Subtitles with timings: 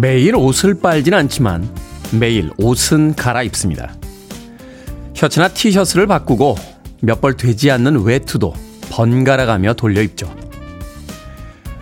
[0.00, 1.68] 매일 옷을 빨진 않지만
[2.12, 3.94] 매일 옷은 갈아입습니다.
[5.14, 6.56] 셔츠나 티셔츠를 바꾸고
[7.00, 8.54] 몇 벌 되지 않는 외투도
[8.90, 10.32] 번갈아가며 돌려 입죠.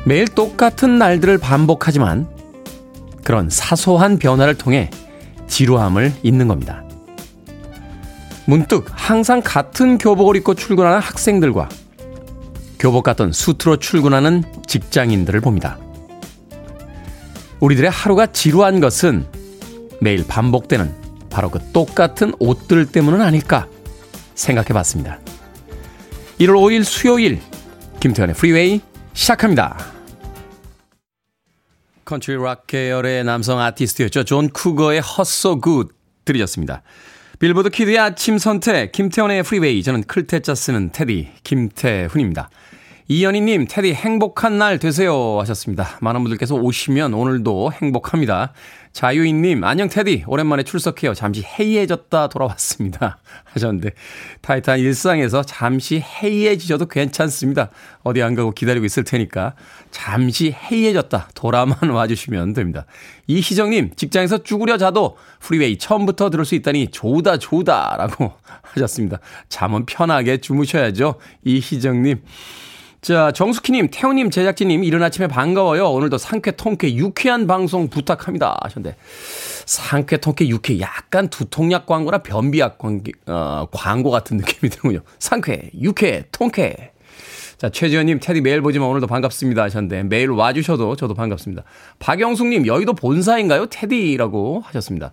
[0.04, 2.26] 매일 똑같은 날들을 반복하지만
[3.22, 4.90] 그런 사소한 변화를 통해
[5.46, 6.84] 지루함을 잊는 겁니다.
[8.46, 11.68] 문득 항상 같은 교복을 입고 출근하는 학생들과
[12.78, 15.78] 교복 같은 수트로 출근하는 직장인들을 봅니다.
[17.60, 19.26] 우리들의 하루가 지루한 것은
[20.00, 20.94] 매일 반복되는
[21.30, 23.68] 바로 그 똑같은 옷들 때문은 아닐까
[24.34, 25.18] 생각해 봤습니다.
[26.40, 27.40] 1월 5일 수요일
[28.00, 28.80] 김태훈의 프리웨이
[29.14, 29.78] 시작합니다.
[32.04, 34.24] 컨트리 락 계열의 남성 아티스트였죠.
[34.24, 35.90] 존 쿠거의 So Good
[36.24, 36.82] 들으셨습니다.
[37.38, 42.48] 빌보드 키드의 아침 선택 김태훈의 프리웨이 저는 클 태 자 쓰는 테디 김태훈입니다.
[43.08, 45.96] 이연희님, 테디 행복한 날 되세요 하셨습니다.
[46.00, 48.52] 많은 분들께서 오시면 오늘도 행복합니다.
[48.92, 50.24] 자유인님, 안녕 테디.
[50.26, 51.14] 오랜만에 출석해요.
[51.14, 53.18] 잠시 해이해졌다 돌아왔습니다.
[53.44, 53.90] 하셨는데,
[54.40, 57.70] 타이트한 일상에서 잠시 해이해지셔도 괜찮습니다.
[58.02, 59.54] 어디 안 가고 기다리고 있을 테니까,
[59.92, 62.86] 잠시 해이해졌다 돌아만 와주시면 됩니다.
[63.28, 67.96] 이희정님, 직장에서 쭈그려 자도 프리웨이 처음부터 들을 수 있다니 좋다, 좋다.
[67.98, 68.32] 라고
[68.74, 69.20] 하셨습니다.
[69.48, 71.20] 잠은 편하게 주무셔야죠.
[71.44, 72.20] 이희정님.
[73.06, 75.88] 자, 정숙희님, 태호님, 제작진님, 이른 아침에 반가워요.
[75.90, 78.58] 오늘도 상쾌, 통쾌, 유쾌한 방송 부탁합니다.
[78.62, 78.96] 하셨는데,
[79.64, 85.02] 상쾌, 통쾌, 유쾌, 약간 두통약 광고나 변비약 광고, 어, 광고 같은 느낌이 드는군요.
[85.20, 86.90] 상쾌, 유쾌, 통쾌.
[87.58, 91.62] 자, 최지현님, 테디 매일 보지만 오늘도 반갑습니다 하셨는데, 매일 와주셔도 저도 반갑습니다.
[92.00, 93.66] 박영숙님, 여의도 본사인가요?
[93.66, 95.12] 테디라고 하셨습니다.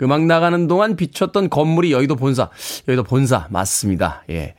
[0.00, 2.48] 음악 나가는 동안 비쳤던 건물이 여의도 본사.
[2.88, 4.24] 여의도 본사, 맞습니다.
[4.30, 4.54] 예.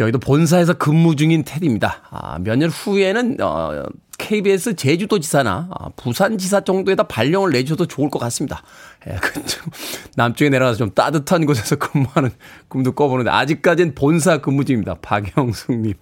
[0.00, 2.02] 여의도 본사에서 근무 중인 테디입니다.
[2.10, 3.84] 아, 몇 년 후에는 어,
[4.18, 8.62] KBS 제주도지사나 아, 부산지사 정도에다 발령을 내주셔도 좋을 것 같습니다.
[9.08, 9.42] 예, 그
[10.16, 12.30] 남쪽에 내려가서 좀 따뜻한 곳에서 근무하는
[12.68, 14.96] 꿈도 꿔보는데 아직까지는 본사 근무 중입니다.
[15.02, 15.94] 박영숙님.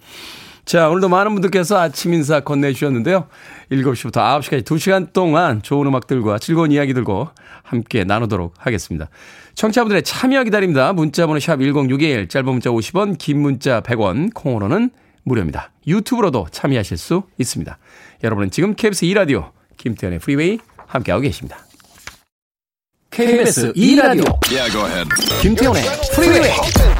[0.65, 3.27] 자, 오늘도 많은 분들께서 아침 인사 건네주셨는데요.
[3.71, 7.29] 7시부터 9시까지 2시간 동안 좋은 음악들과 즐거운 이야기 들고
[7.61, 9.09] 함께 나누도록 하겠습니다.
[9.53, 10.91] 청취자분들의 참여 기다립니다.
[10.93, 14.89] 문자번호 샵 1061, 짧은 문자 50원, 긴 문자 100원, 콩으로는
[15.23, 15.71] 무료입니다.
[15.85, 17.77] 유튜브로도 참여하실 수 있습니다.
[18.23, 21.59] 여러분은 지금 KBS 2라디오 김태훈의 프리웨이 함께하고 계십니다.
[23.11, 25.09] KBS 2라디오 yeah,
[25.41, 25.83] 김태훈의
[26.15, 26.94] 프리웨이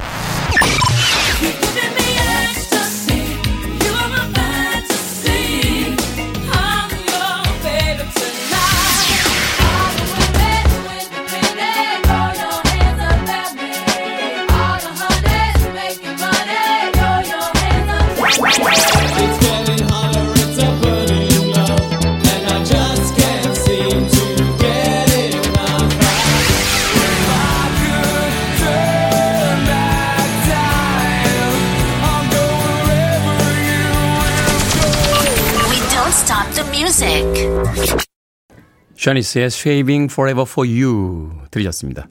[39.06, 42.08] 샤니스의 Saving Forever for You 들으셨습니다.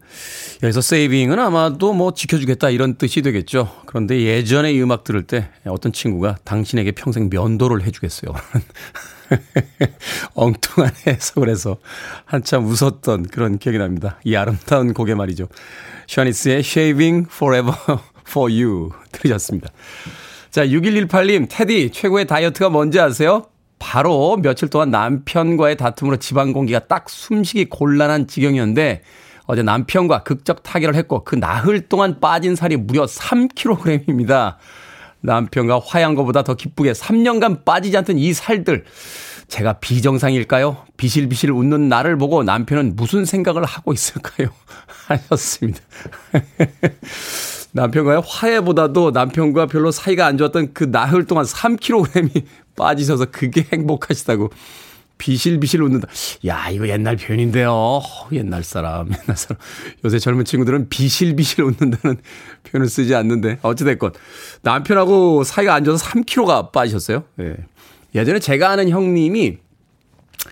[0.63, 3.69] 여기서 saving은 아마도 뭐 지켜주겠다 이런 뜻이 되겠죠.
[3.87, 8.33] 그런데 예전에 이 음악 들을 때 어떤 친구가 당신에게 평생 면도를 해주겠어요.
[10.35, 11.79] 엉뚱한 해석을 해서
[12.27, 14.21] 한참 웃었던 그런 기억이 납니다.
[14.23, 15.49] 이 아름다운 곡에 말이죠.
[16.07, 17.75] 샤니스의 Shaving Forever
[18.29, 19.71] for You 들으셨습니다.
[20.53, 23.47] 자, 6118님, 테디, 최고의 다이어트가 뭔지 아세요?
[23.79, 29.03] 바로 며칠 동안 남편과의 다툼으로 지방 공기가 딱 숨쉬기 곤란한 지경이었는데
[29.47, 34.57] 어제 남편과 극적 타결을 했고 그 나흘 동안 빠진 살이 무려 3kg입니다.
[35.21, 38.85] 남편과 화해한 것보다 더 기쁘게 3년간 빠지지 않던 이 살들.
[39.49, 40.79] 제가 비정상일까요?
[40.97, 44.49] 비실비실 웃는 나를 보고 남편은 무슨 생각을 하고 있을까요?
[45.09, 45.81] 하셨습니다.
[47.75, 52.45] 남편과의 화해보다도 남편과 별로 사이가 안 좋았던 그 나흘 동안 3kg이
[52.77, 54.51] 빠지셔서 그게 행복하시다고
[55.19, 56.09] 비실비실 웃는다.
[56.47, 58.01] 야, 이거 옛날 표현인데요.
[58.33, 59.59] 옛날 사람, 옛날 사람.
[60.05, 62.19] 요새 젊은 친구들은 비실비실 웃는다는
[62.65, 63.59] 표현을 쓰지 않는데.
[63.63, 64.13] 어찌됐건.
[64.63, 67.25] 남편하고 사이가 안 좋아서 3kg가 빠지셨어요.
[67.41, 67.57] 예.
[68.15, 69.59] 예전에 제가 아는 형님이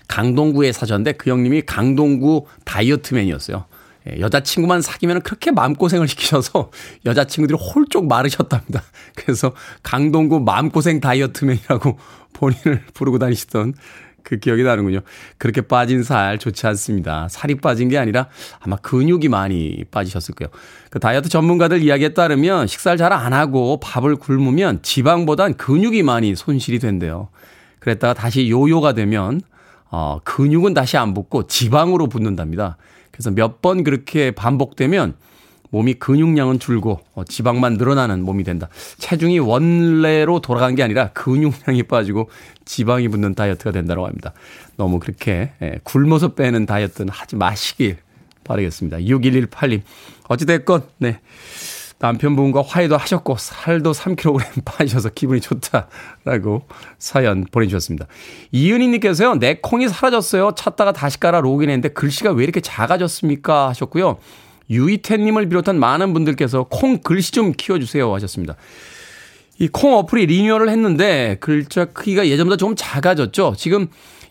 [0.07, 3.65] 강동구에 사셨는데 그 형님이 강동구 다이어트맨이었어요.
[4.09, 6.71] 예, 여자친구만 사귀면 그렇게 마음고생을 시키셔서
[7.05, 8.83] 여자친구들이 홀쪽 마르셨답니다.
[9.15, 11.97] 그래서 강동구 마음고생 다이어트맨이라고
[12.33, 13.73] 본인을 부르고 다니시던
[14.23, 15.01] 그 기억이 나는군요.
[15.37, 17.27] 그렇게 빠진 살 좋지 않습니다.
[17.29, 18.29] 살이 빠진 게 아니라
[18.59, 20.49] 아마 근육이 많이 빠지셨을 거예요.
[20.89, 26.79] 그 다이어트 전문가들 이야기에 따르면 식사를 잘 안 하고 밥을 굶으면 지방보단 근육이 많이 손실이
[26.79, 27.29] 된대요.
[27.79, 29.41] 그랬다가 다시 요요가 되면
[29.91, 32.77] 어, 근육은 다시 안 붙고 지방으로 붙는답니다.
[33.13, 35.13] 그래서 몇 번 그렇게 반복되면
[35.69, 38.69] 몸이 근육량은 줄고 어, 지방만 늘어나는 몸이 된다.
[38.97, 42.29] 체중이 원래로 돌아간 게 아니라 근육량이 빠지고
[42.65, 44.33] 지방이 붙는 다이어트가 된다고 합니다.
[44.77, 47.97] 너무 그렇게 예, 굶어서 빼는 다이어트는 하지 마시길
[48.43, 48.97] 바라겠습니다.
[48.97, 49.81] 6118님.
[50.27, 51.19] 어찌됐건, 네.
[52.03, 56.63] 남편분과 화해도 하셨고 살도 3kg 빠지셔서 기분이 좋다라고
[56.99, 58.07] 사연 보내주셨습니다.
[58.51, 59.35] 이은희님께서요.
[59.35, 60.51] 내 콩이 사라졌어요.
[60.57, 63.69] 찾다가 다시 깔아 로그인했는데 글씨가 왜 이렇게 작아졌습니까?
[63.69, 64.17] 하셨고요.
[64.69, 68.55] 유이태님을 비롯한 많은 분들께서 콩 글씨 좀 키워주세요 하셨습니다.
[69.59, 73.53] 이 콩 어플이 리뉴얼을 했는데 글자 크기가 예전보다 좀 작아졌죠.
[73.55, 73.87] 지금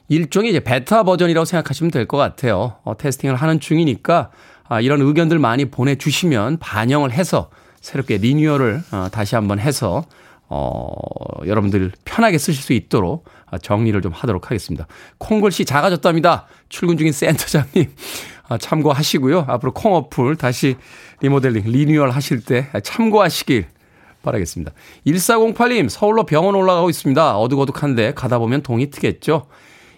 [0.09, 2.77] 일종의 이제 베타 버전이라고 생각하시면 될 것 같아요.
[2.85, 4.31] 어, 테스팅을 하는 중이니까
[4.69, 7.49] 아, 이런 의견들 많이 보내주시면 반영을 해서
[7.83, 10.07] 새롭게 리뉴얼을 어, 다시 한번 해서
[10.49, 10.91] 어,
[11.47, 14.87] 여러분들 편하게 쓰실 수 있도록 아, 정리를 좀 하도록 하겠습니다.
[15.19, 16.47] 콩글씨 작아졌답니다.
[16.69, 17.95] 출근 중인 센터장님
[18.49, 19.47] 아, 참고하시고요.
[19.49, 20.77] 앞으로 콩 어플 다시
[21.21, 23.67] 리모델링, 리뉴얼 하실 때 참고하시길
[24.23, 24.73] 바라겠습니다.
[25.07, 27.39] 1408님, 서울로 병원 올라가고 있습니다.
[27.39, 29.47] 어둑어둑한데 가다 보면 동이 트겠죠?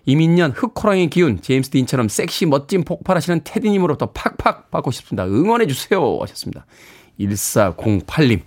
[0.07, 5.27] 임인년 흑호랑이 기운 제임스 딘처럼 섹시 멋진 폭발하시는 테디님으로부터 팍팍 받고 싶습니다.
[5.27, 6.67] 응원해주세요 하셨습니다.
[7.21, 8.41] 1408님.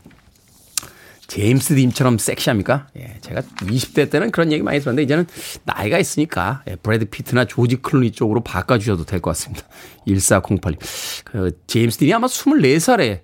[1.28, 2.88] 제임스 딘처럼 섹시합니까?
[2.98, 5.28] 예, 제가 20대 때는 그런 얘기 많이 들었는데 이제는
[5.66, 9.66] 나이가 있으니까 예, 브래드 피트나 조지 클루니 쪽으로 바꿔주셔도 될 것 같습니다.
[10.08, 10.78] 1408님.
[11.26, 13.22] 그 제임스 딘이 아마 24살에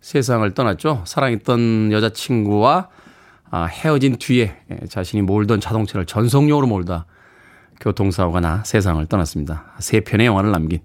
[0.00, 1.04] 세상을 떠났죠.
[1.06, 2.88] 사랑했던 여자친구와
[3.50, 7.06] 아, 헤어진 뒤에 예, 자신이 몰던 자동차를 전속력으로 몰다
[7.80, 9.74] 교통사고가 나 세상을 떠났습니다.
[9.78, 10.80] 세 편의 영화를 남긴.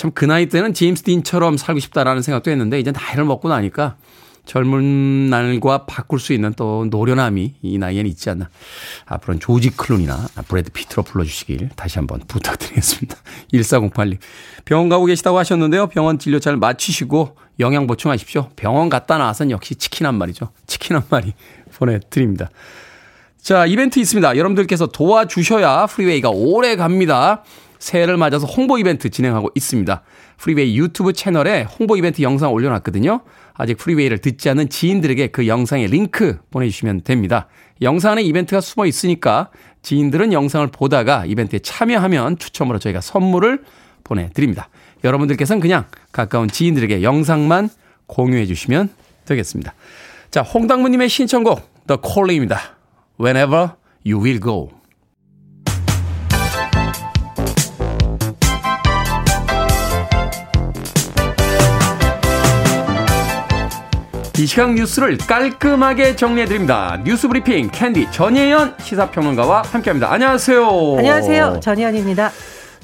[0.00, 3.96] 참 그 나이 때는 제임스 딘처럼 살고 싶다라는 생각도 했는데 이제 나이를 먹고 나니까
[4.46, 8.48] 젊은 날과 바꿀 수 있는 또 노련함이 이 나이에는 있지 않나.
[9.04, 13.16] 앞으로는 조지 클루니나 브래드 피트로 불러주시길 다시 한번 부탁드리겠습니다.
[13.52, 14.16] 1408님.
[14.64, 15.88] 병원 가고 계시다고 하셨는데요.
[15.88, 18.48] 병원 진료 잘 마치시고 영양 보충하십시오.
[18.56, 20.50] 병원 갔다 나와서는 역시 치킨 한 마리죠.
[20.66, 21.34] 치킨 한 마리
[21.76, 22.48] 보내드립니다.
[23.40, 24.36] 자, 이벤트 있습니다.
[24.36, 27.44] 여러분들께서 도와주셔야 프리웨이가 오래 갑니다.
[27.80, 30.02] 새해를 맞아서 홍보 이벤트 진행하고 있습니다.
[30.36, 33.22] 프리웨이 유튜브 채널에 홍보 이벤트 영상 올려놨거든요.
[33.54, 37.48] 아직 프리웨이를 듣지 않는 지인들에게 그 영상의 링크 보내주시면 됩니다.
[37.82, 39.50] 영상 안에 이벤트가 숨어 있으니까
[39.82, 43.64] 지인들은 영상을 보다가 이벤트에 참여하면 추첨으로 저희가 선물을
[44.04, 44.68] 보내드립니다.
[45.02, 47.70] 여러분들께서는 그냥 가까운 지인들에게 영상만
[48.06, 48.90] 공유해 주시면
[49.24, 49.74] 되겠습니다.
[50.30, 52.76] 자, 홍당무님의 신청곡 The Calling입니다.
[53.18, 53.70] whenever
[54.04, 54.79] you will go.
[64.40, 66.98] 이 시각 뉴스를 깔끔하게 정리해드립니다.
[67.04, 70.10] 뉴스 브리핑 캔디 전예현 시사평론가와 함께합니다.
[70.10, 70.96] 안녕하세요.
[70.96, 71.60] 안녕하세요.
[71.60, 72.32] 전예현입니다.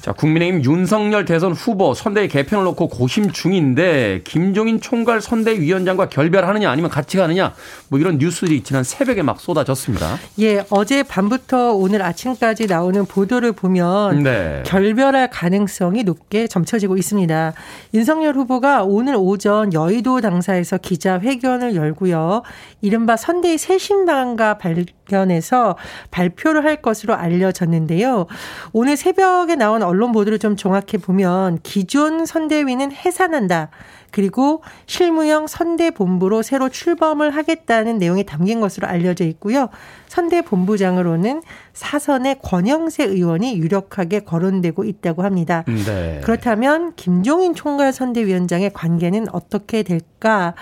[0.01, 6.89] 자, 국민의힘 윤석열 대선 후보 선대위 개편을 놓고 고심 중인데 김종인 총괄 선대위원장과 결별하느냐 아니면
[6.89, 7.53] 같이 가느냐
[7.89, 10.17] 뭐 이런 뉴스들이 지난 새벽에 막 쏟아졌습니다.
[10.39, 14.63] 예, 어제 밤부터 오늘 아침까지 나오는 보도를 보면 네.
[14.65, 17.53] 결별할 가능성이 높게 점쳐지고 있습니다.
[17.93, 22.43] 윤석열 후보가 오늘 오전 여의도 당사에서 기자 회견을 열고요.
[22.81, 25.75] 이른바 선대위 새신방과 발견해서
[26.11, 28.27] 발표를 할 것으로 알려졌는데요.
[28.73, 33.69] 오늘 새벽에 나온 언론 보도를 좀 종합해 보면 기존 선대위는 해산한다.
[34.11, 39.69] 그리고 실무형 선대본부로 새로 출범을 하겠다는 내용이 담긴 것으로 알려져 있고요.
[40.07, 41.41] 선대본부장으로는
[41.73, 45.63] 사선의 권영세 의원이 유력하게 거론되고 있다고 합니다.
[45.67, 46.21] 네.
[46.23, 50.55] 그렇다면 김종인 총괄 선대위원장의 관계는 어떻게 될까?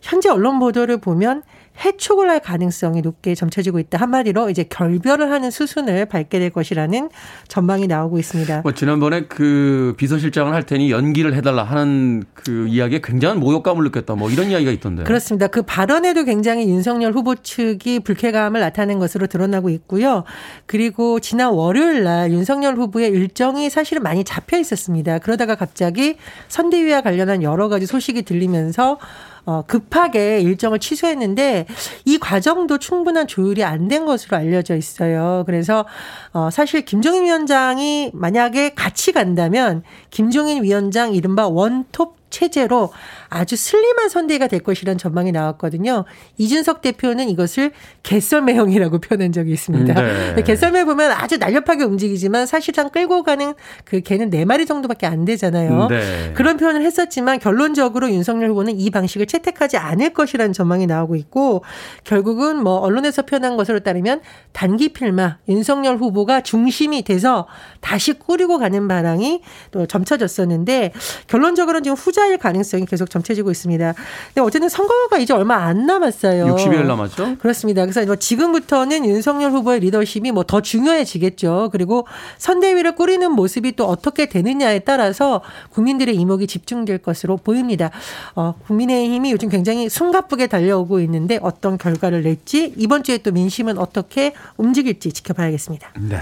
[0.00, 1.42] 현재 언론 보도를 보면
[1.84, 3.98] 해촉을 할 가능성이 높게 점쳐지고 있다.
[3.98, 7.10] 한마디로 이제 결별을 하는 수순을 밟게 될 것이라는
[7.48, 8.62] 전망이 나오고 있습니다.
[8.62, 14.14] 뭐 지난번에 그 비서실장을 할 테니 연기를 해달라 하는 그 이야기에 굉장한 모욕감을 느꼈다.
[14.14, 15.04] 뭐 이런 이야기가 있던데.
[15.04, 15.46] 그렇습니다.
[15.48, 20.24] 그 발언에도 굉장히 윤석열 후보 측이 불쾌감을 나타낸 것으로 드러나고 있고요.
[20.66, 25.18] 그리고 지난 월요일 날 윤석열 후보의 일정이 사실은 많이 잡혀 있었습니다.
[25.18, 26.16] 그러다가 갑자기
[26.48, 28.98] 선대위와 관련한 여러 가지 소식이 들리면서
[29.46, 31.66] 어, 급하게 일정을 취소했는데
[32.04, 35.44] 이 과정도 충분한 조율이 안 된 것으로 알려져 있어요.
[35.46, 35.86] 그래서
[36.32, 42.92] 어, 사실 김종인 위원장이 만약에 같이 간다면 김종인 위원장 이른바 원톱 체제로
[43.30, 46.04] 아주 슬림한 선대위가 될 것이라는 전망이 나왔거든요.
[46.36, 49.94] 이준석 대표는 이것을 개썰매형이라고 표현한 적이 있습니다.
[49.94, 50.42] 네.
[50.44, 53.54] 개썰매 보면 아주 날렵하게 움직이지만 사실상 끌고 가는
[53.86, 55.88] 그 개는 네 마리 정도밖에 안 되잖아요.
[55.88, 56.32] 네.
[56.34, 61.64] 그런 표현을 했었지만 결론적으로 윤석열 후보는 이 방식을 채택하지 않을 것이라는 전망이 나오고 있고
[62.04, 64.20] 결국은 뭐 언론에서 표현한 것으로 따르면
[64.52, 67.46] 단기 필마 윤석열 후보가 중심이 돼서
[67.80, 69.40] 다시 꾸리고 가는 바람이
[69.70, 70.92] 또 점쳐졌었는데
[71.28, 73.94] 결론적으로는 지금 후자 일 가능성이 계속 점쳐지고 있습니다.
[74.34, 76.56] 근데 어쨌든 선거가 이제 얼마 안 남았어요.
[76.56, 77.36] 60일 남았죠?
[77.38, 77.82] 그렇습니다.
[77.82, 81.70] 그래서 뭐 지금부터는 윤석열 후보의 리더십이 뭐 더 중요해지겠죠.
[81.72, 82.06] 그리고
[82.38, 87.90] 선대위를 꾸리는 모습이 또 어떻게 되느냐에 따라서 국민들의 이목이 집중될 것으로 보입니다.
[88.34, 94.32] 어, 국민의힘이 요즘 굉장히 숨가쁘게 달려오고 있는데 어떤 결과를 낼지 이번 주에 또 민심은 어떻게
[94.56, 95.90] 움직일지 지켜봐야겠습니다.
[96.00, 96.18] 네.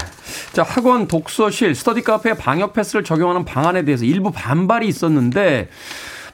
[0.53, 5.69] 자, 학원, 독서실, 스터디 카페 방역 패스를 적용하는 방안에 대해서 일부 반발이 있었는데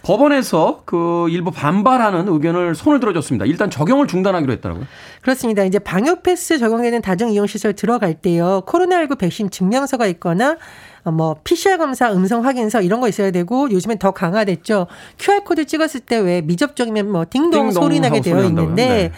[0.03, 3.45] 법원에서 그 일부 반발하는 의견을 손을 들어줬습니다.
[3.45, 4.85] 일단 적용을 중단하기로 했더라고요.
[5.21, 5.63] 그렇습니다.
[5.63, 8.63] 이제 방역 패스 적용되는 다중 이용 시설 들어갈 때요.
[8.65, 10.57] 코로나19 백신 증명서가 있거나
[11.03, 14.87] 뭐 PCR 검사 음성 확인서 이런 거 있어야 되고 요즘엔 더 강화됐죠.
[15.19, 19.11] QR 코드 찍었을 때 왜 미접종이면 뭐 딩동, 딩동 소리 나게 되어 있는데 네.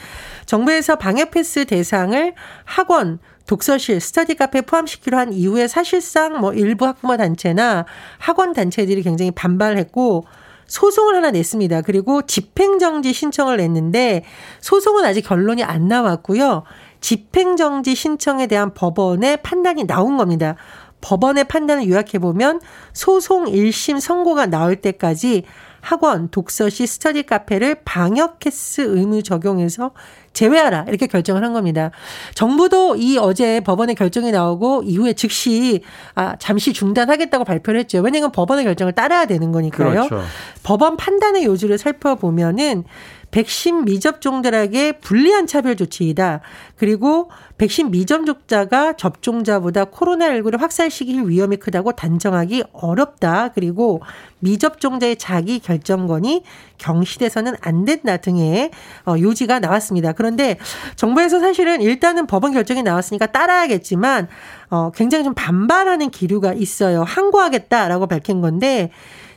[0.45, 2.33] 정부에서 방역 패스 대상을
[2.65, 7.85] 학원 독서실, 스터디 카페 포함시키려 한 이후에 사실상 뭐 일부 학부모 단체나
[8.17, 10.25] 학원 단체들이 굉장히 반발했고
[10.73, 11.81] 소송을 하나 냈습니다.
[11.81, 14.23] 그리고 집행정지 신청을 냈는데
[14.59, 16.63] 소송은 아직 결론이 안 나왔고요.
[16.99, 20.55] 집행정지 신청에 대한 법원의 판단이 나온 겁니다.
[21.01, 22.59] 법원의 판단을 요약해 보면
[22.91, 25.43] 소송 1심 선고가 나올 때까지
[25.83, 29.91] 학원, 독서시, 스터디 카페를 방역 캐스 의무 적용해서
[30.31, 31.91] 제외하라 이렇게 결정을 한 겁니다.
[32.35, 35.81] 정부도 이 어제 법원의 결정이 나오고 이후에 즉시
[36.15, 37.99] 아 잠시 중단하겠다고 발표를 했죠.
[37.99, 40.07] 왜냐하면 법원의 결정을 따라야 되는 거니까요.
[40.07, 40.21] 그렇죠.
[40.63, 42.85] 법원 판단의 요지를 살펴보면은
[43.31, 46.39] 백신 미접종들에게 불리한 차별 조치이다.
[46.77, 53.49] 그리고 백신 미접종자가 접종자보다 코로나19를 확산시킬 위험이 크다고 단정하기 어렵다.
[53.53, 54.01] 그리고
[54.39, 56.43] 미접종자의 자기 결정권이
[56.77, 58.71] 경시돼서는 안 된다 등의
[59.05, 60.13] 어, 요지가 나왔습니다.
[60.13, 60.57] 그런데
[60.95, 64.27] 정부에서 사실은 일단은 법원 결정이 나왔으니까 따라야겠지만
[64.69, 67.03] 어, 굉장히 좀 반발하는 기류가 있어요.
[67.03, 68.89] 항고하겠다라고 밝힌 건데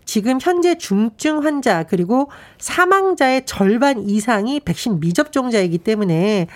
[0.06, 6.46] 지금 현재 중증 환자 그리고 사망자의 절반 이상이 백신 미접종자이기 때문에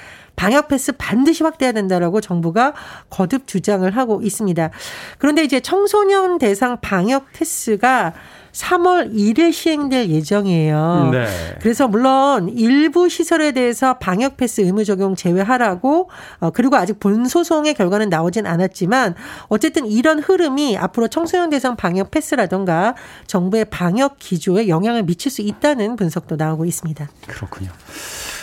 [0.41, 2.73] 방역 패스 반드시 확대해야 된다라고 정부가
[3.11, 4.71] 거듭 주장을 하고 있습니다.
[5.19, 8.15] 그런데 이제 청소년 대상 방역 패스가
[8.53, 11.11] 3월 1일 시행될 예정이에요.
[11.13, 11.27] 네.
[11.61, 17.75] 그래서 물론 일부 시설에 대해서 방역 패스 의무 적용 제외하라고 어, 그리고 아직 본 소송의
[17.75, 19.17] 결과는 나오진 않았지만
[19.49, 22.95] 어쨌든 이런 흐름이 앞으로 청소년 대상 방역 패스라던가
[23.27, 27.11] 정부의 방역 기조에 영향을 미칠 수 있다는 분석도 나오고 있습니다.
[27.27, 27.69] 그렇군요.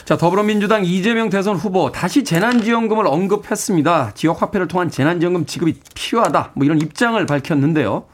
[0.07, 4.11] 자, 더불어민주당 이재명 대선 후보 다시 재난지원금을 언급했습니다.
[4.15, 6.51] 지역 화폐를 통한 재난지원금 지급이 필요하다.
[6.53, 8.05] 뭐 이런 입장을 밝혔는데요.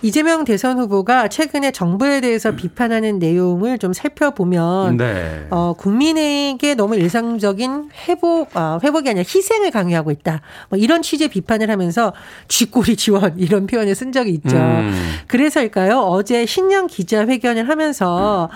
[0.00, 5.46] 이재명 대선 후보가 최근에 정부에 대해서 비판하는 내용을 좀 살펴보면 네.
[5.50, 10.40] 어, 국민에게 너무 일상적인 회복 아, 회복이 아니라 희생을 강요하고 있다.
[10.70, 12.14] 뭐 이런 취재 비판을 하면서
[12.48, 14.56] 쥐꼬리 지원 이런 표현을 쓴 적이 있죠.
[14.56, 14.90] 음.
[15.26, 15.98] 그래서일까요?
[15.98, 18.48] 어제 신년 기자회견을 하면서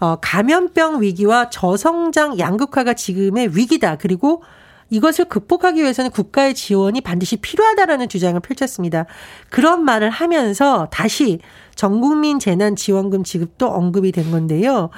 [0.00, 3.96] 어, 감염병 위기와 저성장 양극화가 지금의 위기다.
[3.96, 4.42] 그리고
[4.90, 9.06] 이것을 극복하기 위해서는 국가의 지원이 반드시 필요하다라는 주장을 펼쳤습니다.
[9.50, 11.40] 그런 말을 하면서 다시
[11.78, 14.90] 전 국민 재난 지원금 지급도 언급이 된 건데요.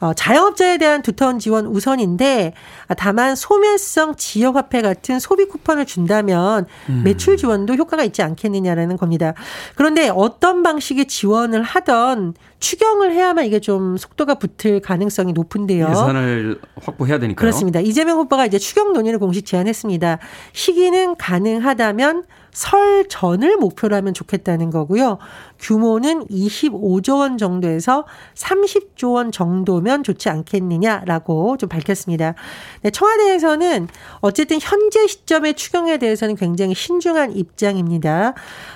[0.00, 2.54] 어, 자영업자에 대한 두터운 지원 우선인데
[2.96, 7.02] 다만 소멸성 지역화폐 같은 소비 쿠폰을 준다면 음.
[7.04, 9.34] 매출 지원도 효과가 있지 않겠느냐라는 겁니다.
[9.76, 15.86] 그런데 어떤 방식의 지원을 하던 추경을 해야만 이게 좀 속도가 붙을 가능성이 높은데요.
[15.88, 17.40] 예산을 확보해야 되니까요.
[17.40, 17.78] 그렇습니다.
[17.78, 20.18] 이재명 후보가 이제 추경 논의를 공식 제안했습니다.
[20.52, 22.24] 시기는 가능하다면
[22.54, 25.18] 설 전을 목표로 하면 좋겠다는 거고요.
[25.58, 32.34] 규모는 25조 원 정도에서 30조 원 정도면 좋지 않겠느냐라고 좀 밝혔습니다.
[32.82, 33.88] 네, 청와대에서는
[34.20, 38.34] 어쨌든 현재 시점의 추경에 대해서는 굉장히 신중한 입장입니다.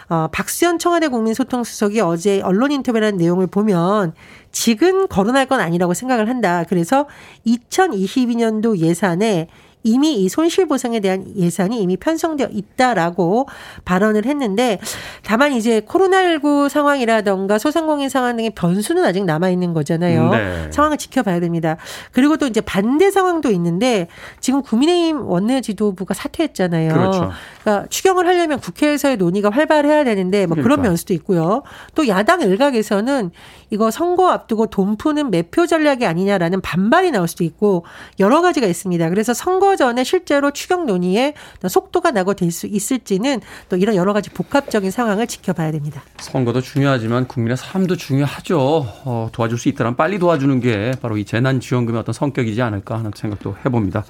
[0.09, 4.13] 어, 박수현 청와대 국민소통수석이 어제 언론 인터뷰라는 내용을 보면
[4.51, 6.65] 지금 거론할 건 아니라고 생각을 한다.
[6.69, 7.07] 그래서
[7.47, 9.49] 2022년도 예산에
[9.83, 13.49] 이미 이 손실보상에 대한 예산이 이미 편성되어 있다라고
[13.85, 14.79] 발언을 했는데
[15.25, 20.31] 다만 이제 코로나19 상황이라던가 소상공인 상황 등의 변수는 아직 남아있는 거잖아요.
[20.31, 20.71] 네.
[20.73, 21.77] 상황을 지켜봐야 됩니다.
[22.13, 24.09] 그리고 또 이제 반대 상황도 있는데
[24.41, 26.93] 지금 국민의힘 원내 지도부가 사퇴했잖아요.
[26.93, 27.31] 그렇죠.
[27.69, 30.63] 그러니까 추경을 하려면 국회에서의 논의가 활발해야 되는데 뭐 그러니까.
[30.63, 31.63] 그런 면수도 있고요.
[31.95, 33.31] 또 야당 일각에서는
[33.71, 37.85] 이거 선거 앞두고 돈 푸는 매표 전략이 아니냐라는 반발이 나올 수도 있고
[38.19, 39.11] 여러 가지가 있습니다.
[39.11, 41.35] 그래서 선거 전에 실제로 추경 논의에
[41.67, 46.03] 속도가 나고 될 수 있을지는 또 이런 여러 가지 복합적인 상황을 지켜봐야 됩니다.
[46.19, 48.59] 선거도 중요하지만 국민의 삶도 중요하죠.
[49.05, 53.55] 어, 도와줄 수 있다면 빨리 도와주는 게 바로 이 재난지원금의 어떤 성격이지 않을까 하는 생각도
[53.67, 54.07] 해봅니다.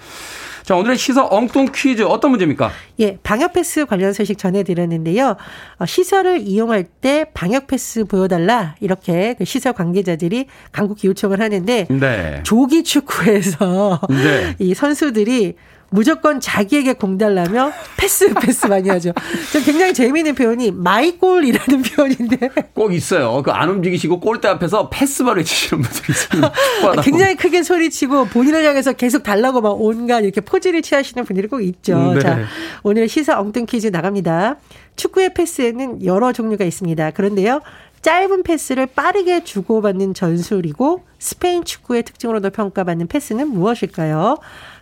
[0.68, 2.70] 자, 오늘의 시사 엉뚱 퀴즈 어떤 문제입니까?
[3.00, 5.38] 예, 방역 패스 관련 소식 전해드렸는데요.
[5.78, 12.42] 어, 시설을 이용할 때 방역 패스 보여달라 이렇게 그 시설 관계자들이 강국히 요청을 하는데 네.
[12.42, 14.56] 조기 축구에서 네.
[14.60, 15.54] 이 선수들이
[15.90, 19.12] 무조건 자기에게 공 달라며 패스 패스 많이 하죠.
[19.52, 23.42] 저 굉장히 재미있는 표현이 my ball이라는 표현인데 꼭 있어요.
[23.42, 26.52] 그 안 움직이시고 골대 앞에서 패스를 외치시는 분들이 있어요.
[27.02, 32.12] 굉장히 크게 소리치고 본인을 향해서 계속 달라고 막 온갖 이렇게 포즈를 취하시는 분들이 꼭 있죠.
[32.14, 32.20] 네.
[32.20, 32.38] 자,
[32.82, 34.56] 오늘 시사 엉뚱 퀴즈 나갑니다.
[34.96, 37.10] 축구의 패스에는 여러 종류가 있습니다.
[37.12, 37.60] 그런데요.
[38.02, 44.38] 짧은 패스를 빠르게 주고받는 전술이고 스페인 축구의 특징으로도 평가받는 패스는 무엇일까요?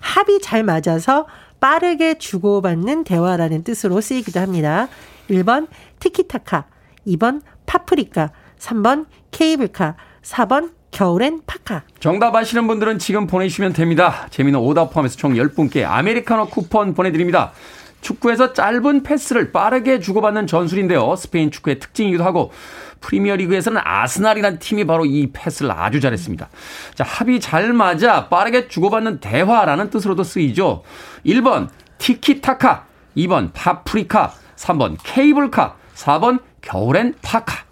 [0.07, 1.27] 합이 잘 맞아서
[1.59, 4.89] 빠르게 주고받는 대화라는 뜻으로 쓰이기도 합니다.
[5.29, 5.67] 1번
[5.99, 6.67] 티키타카,
[7.07, 11.83] 2번 파프리카, 3번 케이블카, 4번 겨울엔 파카.
[11.99, 14.29] 정답 아시는 분들은 지금 보내주시면 됩니다.
[14.31, 17.53] 재미는 오답 포함해서 총 10분께 아메리카노 쿠폰 보내드립니다.
[18.01, 21.17] 축구에서 짧은 패스를 빠르게 주고받는 전술인데요.
[21.17, 22.53] 스페인 축구의 특징이기도 하고
[23.01, 26.49] 프리미어리그에서는 아스날이라는 팀이 바로 이 패스를 아주 잘했습니다.
[26.95, 30.83] 자, 합이 잘 맞아 빠르게 주고받는 대화라는 뜻으로도 쓰이죠.
[31.25, 32.85] 1번 티키타카,
[33.17, 37.65] 2번 파프리카, 3번 케이블카, 4번 겨울엔 파카.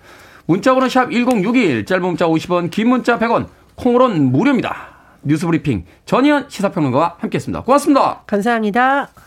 [0.46, 4.94] 문자번호 샵 1061, 짧은 문자 50원, 긴 문자 100원, 콩으로는 무료입니다.
[5.22, 7.62] 뉴스브리핑 전예현 시사평론가와 함께했습니다.
[7.62, 8.22] 고맙습니다.
[8.26, 9.23] 감사합니다.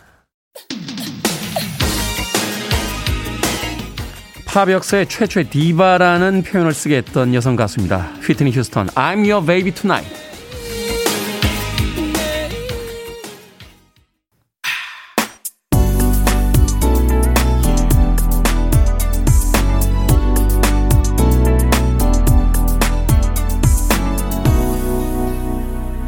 [4.47, 8.13] 팝 역사의 최초의 디바라는 표현을 쓰게 했던 여성 가수입니다.
[8.21, 10.10] 휘트니 휴스턴, I'm your baby tonight.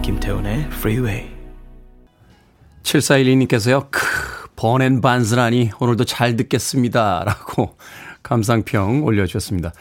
[0.02, 1.30] 김태훈의 Freeway.
[2.84, 4.09] 7412님께서요, 크,
[4.60, 7.24] 번앤반스라니 오늘도 잘 듣겠습니다.
[7.26, 7.78] 라고
[8.24, 9.72] 감상평 올려주셨습니다.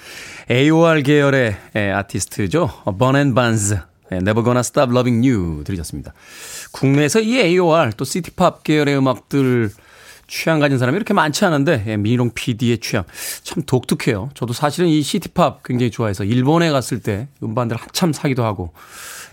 [0.48, 2.70] AOR 계열의 아티스트죠.
[2.96, 3.80] 번앤반즈.
[4.12, 6.14] Never Gonna Stop Loving You 들으셨습니다.
[6.70, 9.70] 국내에서 이 AOR 또 시티팝 계열의 음악들
[10.28, 13.02] 취향 가진 사람이 이렇게 많지 않은데 예, 미롱 PD의 취향
[13.42, 14.30] 참 독특해요.
[14.34, 18.72] 저도 사실은 이 시티팝 굉장히 좋아해서 일본에 갔을 때 음반들 한참 사기도 하고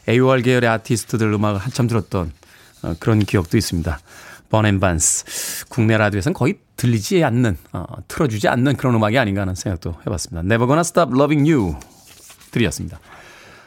[0.10, 2.32] AOR 계열의 아티스트들 음악을 한참 들었던
[2.82, 4.00] 어, 그런 기억도 있습니다.
[4.50, 5.66] 번앤반스.
[5.70, 10.42] 국내 라디오에서는 거의 들리지 않는, 어, 틀어주지 않는 그런 음악이 아닌가 하는 생각도 해봤습니다.
[10.42, 11.76] Never Gonna Stop Loving You
[12.52, 13.00] 들이었습니다.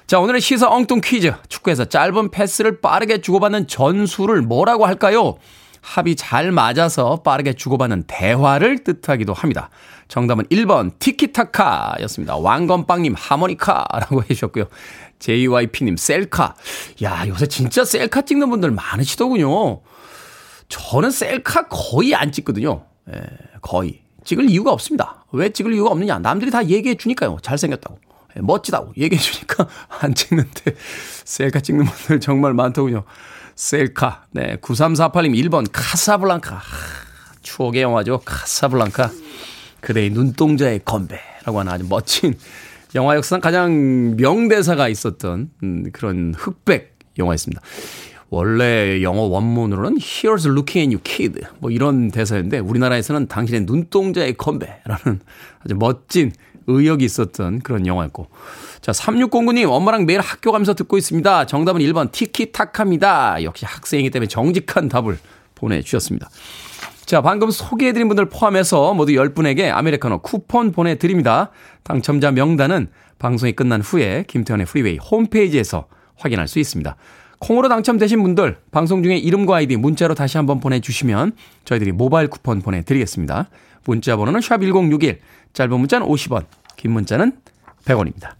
[0.06, 1.32] 자, 오늘의 시사 엉뚱 퀴즈.
[1.48, 5.36] 축구에서 짧은 패스를 빠르게 주고받는 전술을 뭐라고 할까요?
[5.82, 9.70] 합이 잘 맞아서 빠르게 주고받는 대화를 뜻하기도 합니다.
[10.08, 12.36] 정답은 1번 티키타카였습니다.
[12.36, 14.64] 왕건빵님 하모니카라고 해주셨고요.
[15.18, 16.54] JYP님 셀카.
[17.02, 19.80] 야, 요새 진짜 셀카 찍는 분들 많으시더군요.
[20.68, 22.84] 저는 셀카 거의 안 찍거든요.
[23.12, 23.22] 예,
[23.62, 24.02] 거의.
[24.24, 25.24] 찍을 이유가 없습니다.
[25.32, 26.18] 왜 찍을 이유가 없느냐?
[26.18, 27.38] 남들이 다 얘기해 주니까요.
[27.42, 27.98] 잘생겼다고.
[28.36, 29.66] 예, 멋지다고 얘기해 주니까
[30.00, 30.74] 안 찍는데
[31.24, 33.04] 셀카 찍는 분들 정말 많더군요.
[33.54, 34.26] 셀카.
[34.30, 34.56] 네.
[34.56, 36.56] 9348님 1번 카사블랑카.
[36.56, 36.60] 하,
[37.42, 38.20] 추억의 영화죠.
[38.24, 39.10] 카사블랑카.
[39.80, 42.34] 그대의 눈동자의 건배라고 하는 아주 멋진
[42.94, 47.60] 영화 역사상 가장 명대사가 있었던 음, 그런 흑백 영화였습니다.
[48.30, 51.40] 원래 영어 원문으로는 Here's looking at you, kid.
[51.60, 55.20] 뭐 이런 대사인데 우리나라에서는 당신의 눈동자의 건배라는
[55.60, 56.32] 아주 멋진
[56.66, 58.28] 의역이 있었던 그런 영화였고.
[58.82, 61.46] 자, 3609님, 엄마랑 매일 학교 가면서 듣고 있습니다.
[61.46, 63.42] 정답은 1번 티키타카입니다.
[63.42, 65.18] 역시 학생이기 때문에 정직한 답을
[65.54, 66.28] 보내주셨습니다.
[67.06, 71.50] 자, 방금 소개해드린 분들 포함해서 모두 10분에게 아메리카노 쿠폰 보내드립니다.
[71.82, 72.88] 당첨자 명단은
[73.18, 75.86] 방송이 끝난 후에 김태훈의 프리웨이 홈페이지에서
[76.16, 76.96] 확인할 수 있습니다.
[77.38, 81.32] 콩으로 당첨되신 분들 방송 중에 이름과 아이디 문자로 다시 한번 보내주시면
[81.64, 83.48] 저희들이 모바일 쿠폰 보내드리겠습니다.
[83.84, 85.18] 문자 번호는 샵1061
[85.52, 86.46] 짧은 문자는 50원
[86.76, 87.32] 긴 문자는
[87.84, 88.30] 100원입니다.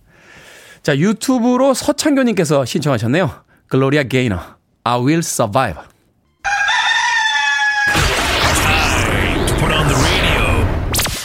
[0.83, 3.31] 자 유튜브로 서창교님께서 신청하셨네요.
[3.69, 4.39] 글로리아 게이너
[4.85, 5.83] I will survive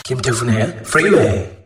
[0.03, 1.62] 김태훈의 프리웨이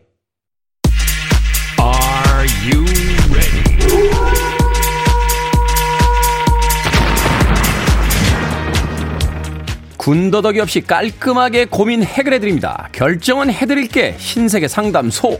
[10.08, 12.88] 군더더기 없이 깔끔하게 고민 해결해 드립니다.
[12.92, 15.38] 결정은 해드릴게 신세계 상담소.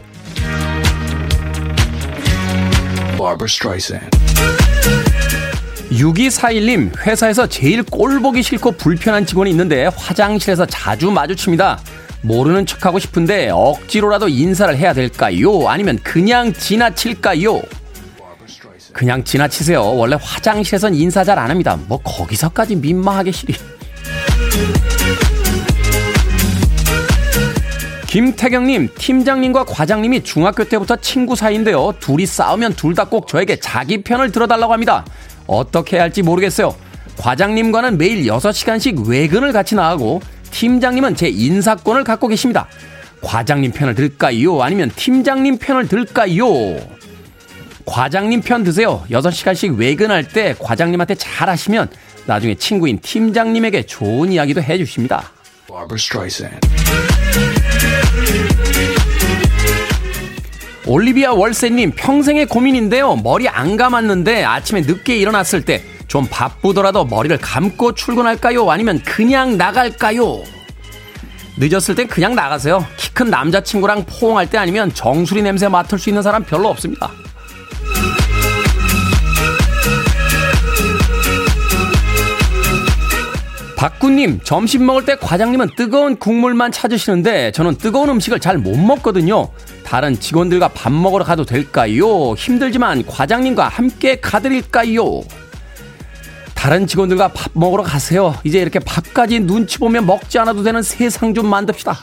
[5.91, 11.81] 6241님, 회사에서 제일 꼴보기 싫고 불편한 직원이 있는데 화장실에서 자주 마주칩니다.
[12.21, 15.67] 모르는 척하고 싶은데 억지로라도 인사를 해야 될까요?
[15.67, 17.63] 아니면 그냥 지나칠까요?
[18.93, 19.83] 그냥 지나치세요.
[19.97, 21.79] 원래 화장실에선 인사 잘 안 합니다.
[21.89, 23.55] 뭐 거기서까지 민망하게 시리.
[28.07, 31.93] 김태경님, 팀장님과 과장님이 중학교 때부터 친구 사이인데요.
[32.01, 35.05] 둘이 싸우면 둘 다 꼭 저에게 자기 편을 들어달라고 합니다.
[35.47, 36.75] 어떻게 해야 할지 모르겠어요.
[37.19, 42.67] 과장님과는 매일 6시간씩 외근을 같이 나가고 팀장님은 제 인사권을 갖고 계십니다.
[43.21, 44.63] 과장님 편을 들까요?
[44.63, 46.47] 아니면 팀장님 편을 들까요?
[47.85, 49.05] 과장님 편 드세요.
[49.11, 51.89] 6시간씩 외근할 때 과장님한테 잘 하시면
[52.29, 55.33] 나중에 친구인 팀장님에게 좋은 이야기도 해 주십니다.
[60.87, 63.17] 올리비아 월세님 평생의 고민인데요.
[63.17, 68.71] 머리 안 감았는데 아침에 늦게 일어났을 때 좀 바쁘더라도 머리를 감고 출근할까요?
[68.71, 70.43] 아니면 그냥 나갈까요?
[71.59, 72.87] 늦었을 땐 그냥 나가세요.
[72.97, 77.11] 키 큰 남자친구랑 포옹할 때 아니면 정수리 냄새 맡을 수 있는 사람 별로 없습니다.
[83.79, 89.51] 박구님, 점심 먹을 때 과장님은 뜨거운 국물만 찾으시는데 저는 뜨거운 음식을 잘 못 먹거든요.
[89.85, 92.35] 다른 직원들과 밥 먹으러 가도 될까요?
[92.35, 95.23] 힘들지만 과장님과 함께 가드릴까요?
[96.57, 98.35] 다른 직원들과 밥 먹으러 가세요.
[98.43, 102.01] 이제 이렇게 밥까지 눈치 보면 먹지 않아도 되는 세상 좀 만듭시다.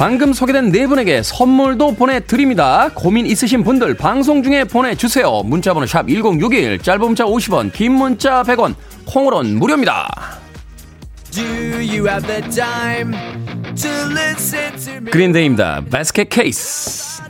[0.00, 2.88] 방금 소개된 네 분에게 선물도 보내드립니다.
[2.94, 5.42] 고민 있으신 분들 방송 중에 보내주세요.
[5.44, 10.08] 문자번호 샵 1061, 짧은 문자 50원, 긴 문자 100원, 콩으로는 무료입니다.
[15.10, 15.82] 그린데이입니다.
[15.90, 17.20] Basket Case.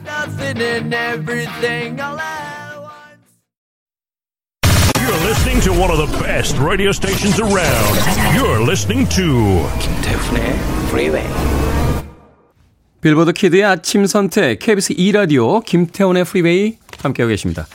[4.95, 7.99] You're listening to one of the best radio stations around.
[8.33, 10.55] You're listening to 김태훈의
[10.87, 11.90] Freeway.
[13.01, 17.67] 빌보드 kid의 아침 선택, KBS 2라디오, 김태훈의 프리웨이 함께하고 계십니다.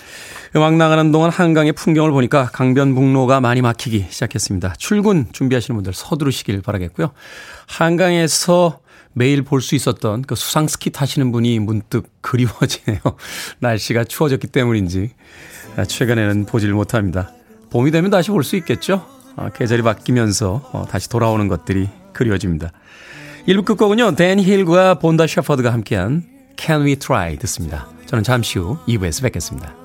[0.56, 4.76] 음악 나가는 동안 한강의 풍경을 보니까 강변북로가 많이 막히기 시작했습니다.
[4.78, 7.12] 출근 준비하시는 분들 서두르시길 바라겠고요.
[7.68, 8.80] 한강에서
[9.14, 13.00] 매일 볼 수 있었던 그 수상 스키 타시는 분이 문득 그리워지네요.
[13.60, 15.10] 날씨가 추워졌기 때문인지
[15.88, 17.32] 최근에는 보질 못합니다.
[17.72, 19.06] 봄이 되면 다시 볼 수 있겠죠?
[19.38, 22.72] 아, 계절이 바뀌면서 어, 다시 돌아오는 것들이 그리워집니다.
[23.48, 26.24] 1부 끝곡은요, 댄 힐과 본다 셔퍼드가 함께한
[26.58, 27.88] Can We Try 듣습니다.
[28.08, 29.76] 저는 잠시 후 2부에서 뵙겠습니다.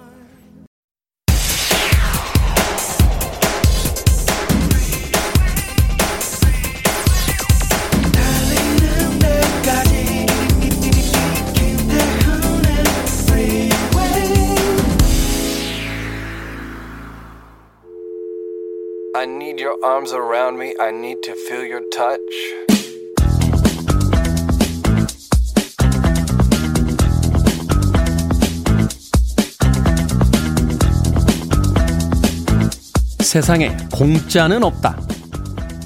[33.31, 34.99] 세상에 공짜는 없다.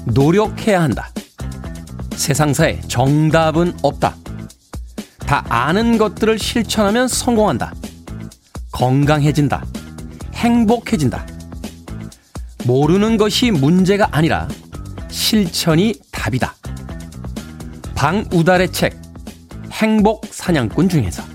[0.05, 1.11] 노력해야 한다.
[2.15, 4.15] 세상사에 정답은 없다.
[5.19, 7.71] 다 아는 것들을 실천하면 성공한다.
[8.71, 9.63] 건강해진다.
[10.33, 11.23] 행복해진다.
[12.65, 14.47] 모르는 것이 문제가 아니라
[15.11, 16.55] 실천이 답이다.
[17.93, 18.99] 방우달의 책,
[19.71, 21.34] 행복 사냥꾼 중에서.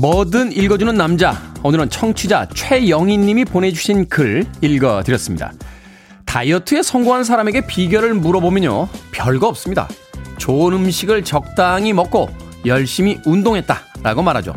[0.00, 1.40] 뭐든 읽어주는 남자.
[1.62, 5.52] 오늘은 청취자 최영희 님이 보내주신 글 읽어드렸습니다.
[6.26, 8.88] 다이어트에 성공한 사람에게 비결을 물어보면요.
[9.12, 9.88] 별거 없습니다.
[10.38, 12.28] 좋은 음식을 적당히 먹고
[12.66, 13.78] 열심히 운동했다.
[14.02, 14.54] 라고 말하죠.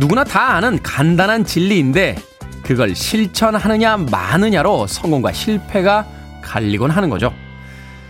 [0.00, 2.16] 누구나 다 아는 간단한 진리인데
[2.62, 6.06] 그걸 실천하느냐 마느냐로 성공과 실패가
[6.42, 7.32] 갈리곤 하는 거죠.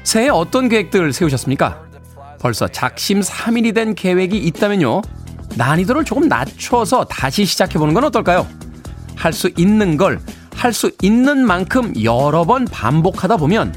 [0.02, 1.82] 새해 어떤 계획들 세우셨습니까?
[2.40, 5.02] 벌써 작심 3일이 된 계획이 있다면요.
[5.56, 8.46] 난이도를 조금 낮춰서 다시 시작해보는 건 어떨까요?
[9.16, 10.20] 할 수 있는 걸,
[10.54, 13.74] 할 수 있는 만큼 여러 번 반복하다 보면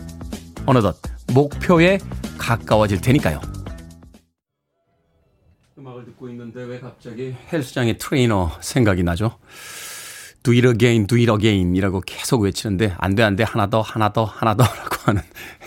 [0.65, 0.97] 어느덧
[1.33, 1.97] 목표에
[2.37, 3.39] 가까워질 테니까요.
[5.77, 9.37] 음악을 듣고 있는데 왜 갑자기 헬스장의 트레이너 생각이 나죠?
[10.43, 13.81] Do it again, do it again 이라고 계속 외치는데 안 돼, 안 돼, 하나 더,
[13.81, 15.21] 하나 더, 하나 더 라고 하는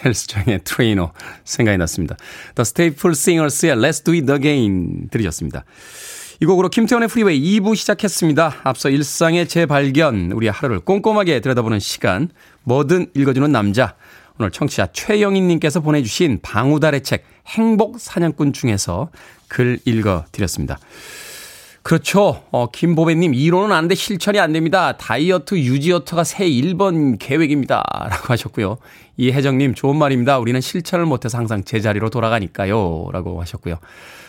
[0.04, 1.12] 헬스장의 트레이너
[1.44, 2.16] 생각이 났습니다.
[2.54, 5.64] The Staple Singers의 Let's Do It Again 들으셨습니다.
[6.40, 8.62] 이 곡으로 김태훈의 프리웨이 2부 시작했습니다.
[8.64, 12.28] 앞서 일상의 재발견, 우리의 하루를 꼼꼼하게 들여다보는 시간,
[12.64, 13.94] 뭐든 읽어주는 남자.
[14.38, 19.10] 오늘 청취자 최영희님께서 보내주신 방우달의 책 행복 사냥꾼 중에서
[19.46, 20.78] 글 읽어드렸습니다.
[21.84, 22.42] 그렇죠.
[22.50, 24.96] 어, 김보배님, 이론은 안 돼, 실천이 안 됩니다.
[24.96, 27.84] 다이어트 유지어터가 새해 1번 계획입니다.
[28.08, 28.78] 라고 하셨고요.
[29.18, 30.38] 이혜정님, 좋은 말입니다.
[30.38, 33.08] 우리는 실천을 못해서 항상 제자리로 돌아가니까요.
[33.12, 33.76] 라고 하셨고요.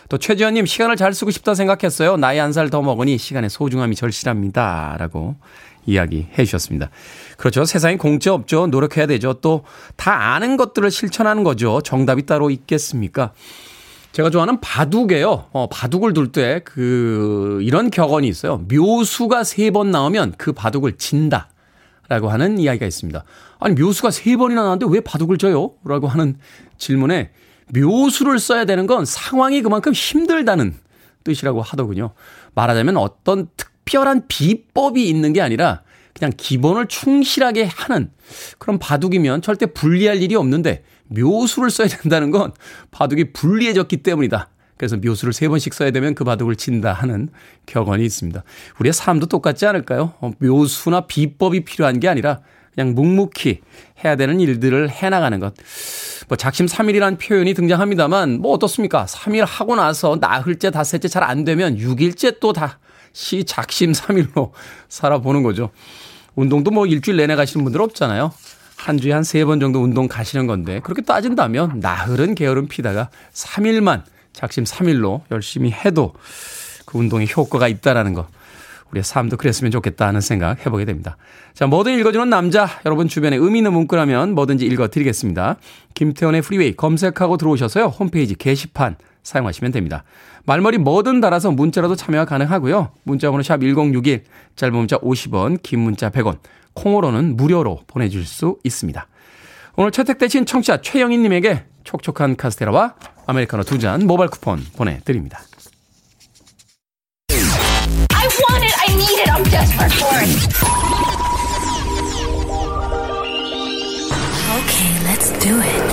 [0.09, 2.17] 또 최지현님, 시간을 잘 쓰고 싶다 생각했어요.
[2.17, 4.97] 나이 한 살 더 먹으니 시간의 소중함이 절실합니다.
[4.99, 5.35] 라고
[5.85, 6.89] 이야기 해 주셨습니다.
[7.37, 7.63] 그렇죠.
[7.63, 8.67] 세상에 공짜 없죠.
[8.67, 9.33] 노력해야 되죠.
[9.35, 9.63] 또
[9.95, 11.79] 다 아는 것들을 실천하는 거죠.
[11.81, 13.31] 정답이 따로 있겠습니까?
[14.15, 15.49] 제가 좋아하는 바둑에요.
[15.51, 18.65] 어, 바둑을 둘 때 그, 이런 격언이 있어요.
[18.71, 21.49] 묘수가 세 번 나오면 그 바둑을 진다.
[22.07, 23.25] 라고 하는 이야기가 있습니다.
[23.59, 25.73] 아니, 묘수가 세 번이나 나왔는데 왜 바둑을 져요?
[25.83, 26.37] 라고 하는
[26.77, 27.31] 질문에
[27.73, 30.75] 묘수를 써야 되는 건 상황이 그만큼 힘들다는
[31.25, 32.11] 뜻이라고 하더군요.
[32.53, 35.81] 말하자면 어떤 특별한 비법이 있는 게 아니라
[36.13, 38.11] 그냥 기본을 충실하게 하는
[38.59, 42.51] 그런 바둑이면 절대 불리할 일이 없는데 묘수를 써야 된다는 건
[42.91, 44.49] 바둑이 불리해졌기 때문이다.
[44.77, 47.29] 그래서 묘수를 세 번씩 써야 되면 그 바둑을 친다 하는
[47.65, 48.43] 격언이 있습니다.
[48.79, 50.13] 우리의 삶도 똑같지 않을까요?
[50.19, 52.41] 어, 묘수나 비법이 필요한 게 아니라
[52.73, 53.61] 그냥 묵묵히
[54.03, 55.53] 해야 되는 일들을 해나가는 것.
[56.27, 59.05] 뭐 작심 삼일이라는 표현이 등장합니다만 뭐 어떻습니까?
[59.05, 64.53] 3일 하고 나서 나흘째, 닷새째 잘 안 되면 6일째 또 다시 작심 삼일로
[64.89, 65.69] 살아보는 거죠.
[66.35, 68.33] 운동도 뭐 일주일 내내 가시는 분들 없잖아요.
[68.85, 74.03] 한 주에 한 세 번 정도 운동 가시는 건데 그렇게 따진다면 나흘은 게으름 피다가 3일만
[74.33, 76.13] 작심 3일로 열심히 해도
[76.85, 78.27] 그 운동에 효과가 있다라는 거
[78.91, 81.17] 우리의 삶도 그랬으면 좋겠다 하는 생각 해보게 됩니다.
[81.53, 85.55] 자, 뭐든 읽어주는 남자, 여러분 주변에 의미 있는 문구라면 뭐든지 읽어드리겠습니다.
[85.95, 87.85] 김태훈의 프리웨이 검색하고 들어오셔서요.
[87.87, 90.03] 홈페이지 게시판 사용하시면 됩니다.
[90.45, 92.91] 말머리 뭐든 달아서 문자라도 참여가 가능하고요.
[93.03, 94.23] 문자 번호 샵 1061,
[94.55, 96.37] 짧은 문자 50원, 긴 문자 100원,
[96.75, 99.07] 콩으로는 무료로 보내줄 수 있습니다.
[99.77, 105.41] 오늘 채택되신 청취자 최영희님에게 촉촉한 카스테라와 아메리카노 두 잔 모바일 쿠폰 보내드립니다.
[107.31, 110.29] I want it, I need it, I'm desperate for it.
[114.55, 115.83] Okay, let's do it.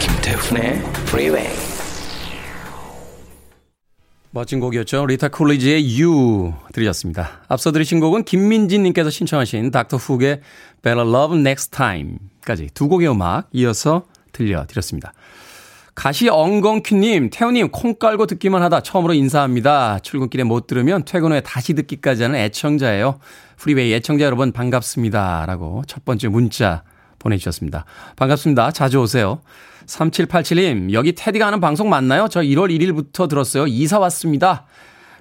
[0.00, 1.73] 김태훈의 Freeway.
[4.34, 5.06] 멋진 곡이었죠.
[5.06, 7.42] 리타 콜리지의 You 들으셨습니다.
[7.46, 10.40] 앞서 들으신 곡은 김민진님께서 신청하신 닥터 훅의
[10.82, 15.12] Better Love Next Time까지 두 곡의 음악 이어서 들려드렸습니다.
[15.94, 20.00] 가시 엉겅퀴님, 태우님, 콩 깔고 듣기만 하다 처음으로 인사합니다.
[20.00, 23.20] 출근길에 못 들으면 퇴근 후에 다시 듣기까지 하는 애청자예요.
[23.56, 25.46] 프리웨이 애청자 여러분 반갑습니다.
[25.46, 26.82] 라고 첫 번째 문자
[27.24, 27.84] 보내주셨습니다.
[28.16, 28.70] 반갑습니다.
[28.70, 29.40] 자주 오세요.
[29.86, 32.28] 3787님, 여기 테디가 하는 방송 맞나요?
[32.30, 33.66] 저 1월 1일부터 들었어요.
[33.66, 34.66] 이사 왔습니다.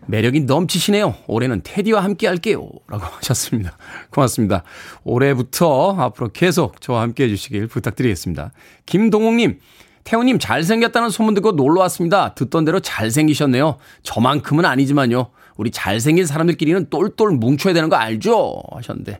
[0.05, 1.15] 매력이 넘치시네요.
[1.27, 2.69] 올해는 테디와 함께 할게요.
[2.87, 3.77] 라고 하셨습니다.
[4.11, 4.63] 고맙습니다.
[5.03, 8.51] 올해부터 앞으로 계속 저와 함께 해주시길 부탁드리겠습니다.
[8.85, 9.59] 김동욱님,
[10.03, 12.33] 태우님 잘생겼다는 소문 듣고 놀러 왔습니다.
[12.35, 13.77] 듣던 대로 잘생기셨네요.
[14.03, 15.27] 저만큼은 아니지만요.
[15.55, 18.61] 우리 잘생긴 사람들끼리는 똘똘 뭉쳐야 되는 거 알죠?
[18.71, 19.19] 하셨는데.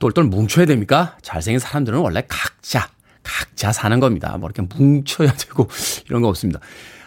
[0.00, 1.16] 똘똘 뭉쳐야 됩니까?
[1.22, 2.88] 잘생긴 사람들은 원래 각자
[3.22, 4.36] 각자 사는 겁니다.
[4.38, 5.68] 뭐 이렇게 뭉쳐야 되고
[6.08, 6.58] 이런 거 없습니다.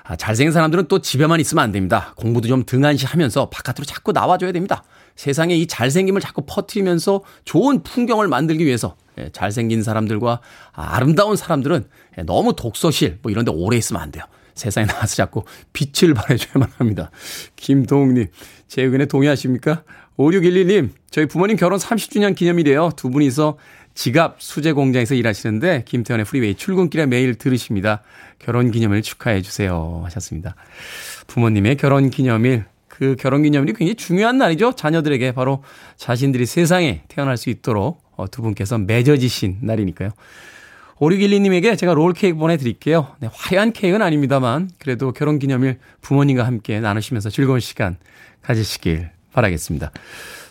[0.06, 2.14] 아, 잘생긴 사람들은 또 집에만 있으면 안 됩니다.
[2.18, 4.84] 공부도 좀 등한시 하면서 바깥으로 자꾸 나와줘야 됩니다.
[5.16, 11.86] 세상에 이 잘생김을 자꾸 퍼뜨리면서 좋은 풍경을 만들기 위해서 예, 잘생긴 사람들과 아름다운 사람들은
[12.18, 14.24] 예, 너무 독서실 뭐 이런 데 오래 있으면 안 돼요.
[14.56, 17.10] 세상에 나와서 자꾸 빛을 발해줘야만 합니다.
[17.56, 18.28] 김동욱님,
[18.68, 19.84] 제 의견에 동의하십니까?
[20.18, 22.90] 5611님, 저희 부모님 결혼 30주년 기념일이에요.
[22.96, 23.60] 두 분이서
[23.94, 28.02] 지갑 수제 공장에서 일하시는데 김태현의 프리웨이 출근길에 매일 들으십니다.
[28.40, 30.56] 결혼 기념일 축하해 주세요 하셨습니다.
[31.28, 34.72] 부모님의 결혼 기념일 그 결혼 기념일이 굉장히 중요한 날이죠.
[34.72, 35.64] 자녀들에게 바로
[35.98, 40.10] 자신들이 세상에 태어날 수 있도록 어, 두 분께서 맺어지신 날이니까요.
[40.96, 43.16] 5612님에게 제가 롤 케이크 보내드릴게요.
[43.20, 47.98] 네, 화려한 케이크는 아닙니다만 그래도 결혼 기념일 부모님과 함께 나누시면서 즐거운 시간
[48.42, 49.92] 가지시길 바라겠습니다.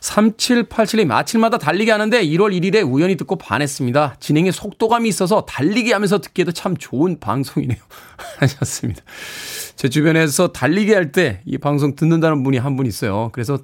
[0.02, 4.16] 3787님, 아침마다 달리기 하는데 1월 1일에 우연히 듣고 반했습니다.
[4.18, 7.78] 진행에 속도감이 있어서 달리기 하면서 듣기에도 참 좋은 방송이네요.
[8.40, 9.00] 하셨습니다.
[9.76, 13.30] 제 주변에서 달리기 할 때 이 방송 듣는다는 분이 한 분 있어요.
[13.32, 13.58] 그래서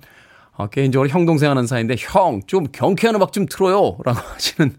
[0.52, 3.98] 어, 개인적으로 형 동생 하는 사이인데 형, 좀 경쾌한 음악 좀 틀어요.
[4.04, 4.76] 라고 하시는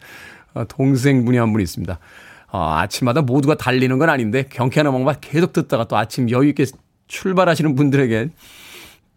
[0.54, 2.00] 어, 동생분이 한 분 있습니다.
[2.52, 6.66] 어, 아침마다 모두가 달리는 건 아닌데 경쾌한 음악만 계속 듣다가 또 아침 여유 있게
[7.08, 8.30] 출발하시는 분들에게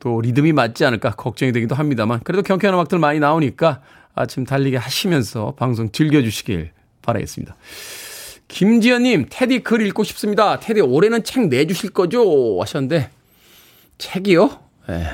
[0.03, 3.83] 또 리듬이 맞지 않을까 걱정이 되기도 합니다만 그래도 경쾌한 음악들 많이 나오니까
[4.17, 7.55] 아침 달리기 하시면서 방송 즐겨주시길 바라겠습니다.
[8.49, 10.59] 김지연님, 테디 글 읽고 싶습니다.
[10.59, 12.61] 테디 올해는 책 내주실 거죠?
[12.61, 13.11] 하셨는데,
[13.99, 14.51] 책이요?
[14.91, 15.07] 예.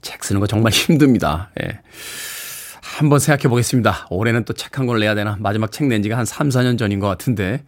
[0.00, 1.50] 책 쓰는 거 정말 힘듭니다.
[1.62, 1.80] 예.
[2.80, 4.06] 한번 생각해 보겠습니다.
[4.10, 5.36] 올해는 또 책 한 권 내야 되나?
[5.40, 7.64] 마지막 책 낸 지가 한 3, 4년 전인 것 같은데,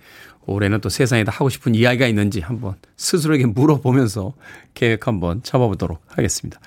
[0.53, 4.35] 올해는 또 세상에다 하고 싶은 이야기가 있는지 한번 스스로에게 물어보면서
[4.75, 6.61] 계획 한번 잡아보도록 하겠습니다.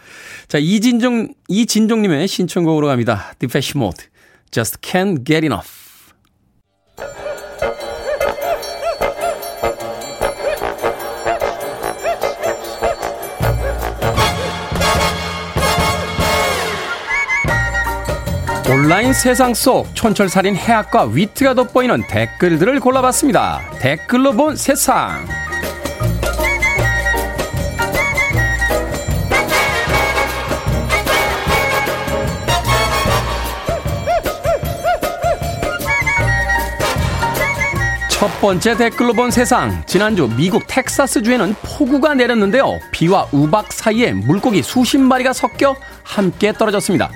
[0.48, 3.34] 자, 이진종, 이진종님의 신청곡으로 갑니다.
[3.40, 4.06] Depeche Mode,
[4.52, 5.82] Just Can't Get Enough.
[18.72, 23.60] 온라인 세상 속 촌철살인 해학과 위트가 돋보이는 댓글들을 골라봤습니다.
[23.80, 25.28] 댓글로 본 세상.
[38.10, 39.84] 첫 번째 댓글로 본 세상.
[39.86, 42.80] 지난주 미국 텍사스주에는 폭우가 내렸는데요.
[42.92, 47.12] 비와 우박 사이에 물고기 수십 마리가 섞여 함께 떨어졌습니다.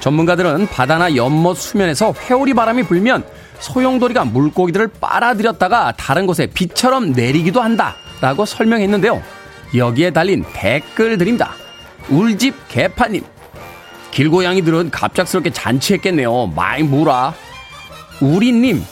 [0.00, 3.24] 전문가들은 바다나 연못 수면에서 회오리 바람이 불면
[3.60, 9.22] 소용돌이가 물고기들을 빨아들였다가 다른 곳에 비처럼 내리기도 한다라고 설명했는데요.
[9.74, 11.52] 여기에 달린 댓글들입니다.
[12.08, 13.24] 울집 개파님.
[14.10, 16.52] 길고양이들은 갑작스럽게 잔치했겠네요.
[16.54, 17.34] 많이 물아.
[18.20, 18.84] 우리님.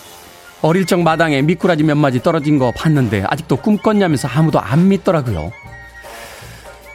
[0.63, 5.53] 어릴 적 마당에 미꾸라지 몇 마리 떨어진 거 봤는데 아직도 꿈꿨냐면서 아무도 안 믿더라고요.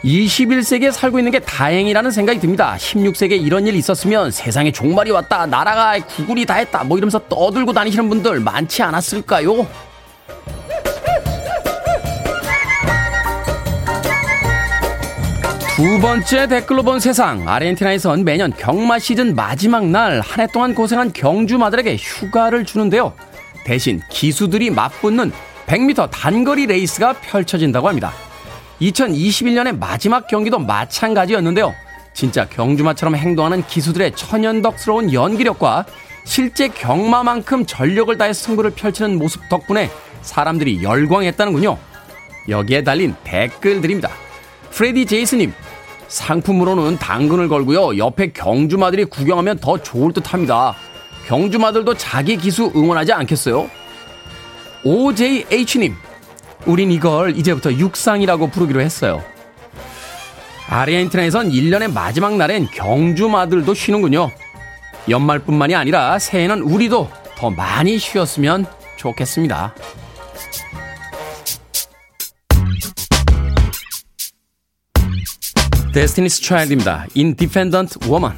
[0.04, 2.76] 21세기에 살고 있는 게 다행이라는 생각이 듭니다.
[2.78, 8.08] 16세기에 이런 일 있었으면 세상에 종말이 왔다, 나라가 구글이 다 했다, 뭐 이러면서 떠들고 다니시는
[8.08, 9.66] 분들 많지 않았을까요?
[15.76, 17.48] 두 번째 댓글로 본 세상.
[17.48, 23.12] 아르헨티나에선 매년 경마 시즌 마지막 날 한 해 동안 고생한 경주마들에게 휴가를 주는데요.
[23.64, 25.30] 대신 기수들이 맞붙는
[25.66, 28.12] 100m 단거리 레이스가 펼쳐진다고 합니다.
[28.80, 31.74] 2021년의 마지막 경기도 마찬가지였는데요.
[32.14, 35.84] 진짜 경주마처럼 행동하는 기수들의 천연덕스러운 연기력과
[36.24, 39.90] 실제 경마만큼 전력을 다해 승부를 펼치는 모습 덕분에
[40.22, 41.78] 사람들이 열광했다는군요.
[42.48, 44.10] 여기에 달린 댓글들입니다.
[44.70, 45.52] 프레디 제이스님,
[46.08, 47.98] 상품으로는 당근을 걸고요.
[47.98, 50.74] 옆에 경주마들이 구경하면 더 좋을 듯 합니다.
[51.26, 53.70] 경주마들도 자기 기수 응원하지 않겠어요?
[54.84, 55.94] OJH님,
[56.66, 59.22] 우린 이걸 이제부터 육상이라고 부르기로 했어요.
[60.68, 64.30] 아르헨티나에선 1년의 마지막 날엔 경주마들도 쉬는군요.
[65.08, 68.66] 연말뿐만이 아니라 새해는 우리도 더 많이 쉬었으면
[68.96, 69.74] 좋겠습니다.
[75.94, 77.06] 데스티니스 차일드입니다.
[77.16, 78.34] Independent Woman.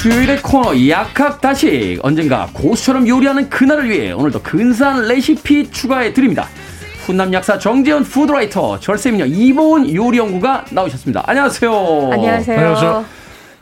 [0.00, 6.48] 수요일의 코너 약학다식 언젠가 고수처럼 요리하는 그날을 위해 오늘도 근사한 레시피 추가해 드립니다.
[7.04, 11.24] 훈남 약사 정재현 food writer 절세미녀 이보은 요리연구가 나오셨습니다.
[11.26, 11.70] 안녕하세요.
[12.12, 12.58] 안녕하세요.
[12.58, 13.04] 안녕하세요.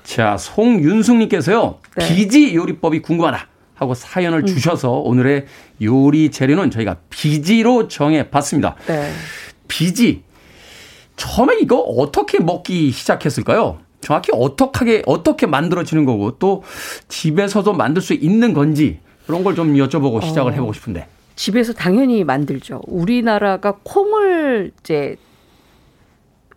[0.05, 2.09] 자 송윤숙님께서요 네.
[2.09, 4.47] 비지 요리법이 궁금하다 하고 사연을 음.
[4.47, 5.47] 주셔서 오늘의
[5.83, 8.77] 요리 재료는 저희가 비지로 정해봤습니다.
[8.87, 9.11] 네.
[9.67, 10.23] 비지
[11.17, 13.88] 처음에 이거 어떻게 먹기 시작했을까요?
[14.01, 16.63] 정확히 어떻게 어떻게 만들어지는 거고 또
[17.09, 21.07] 집에서도 만들 수 있는 건지 그런 걸 좀 여쭤보고 시작을 어, 해보고 싶은데.
[21.37, 22.81] 집에서 당연히 만들죠.
[22.87, 25.17] 우리나라가 콩을 이제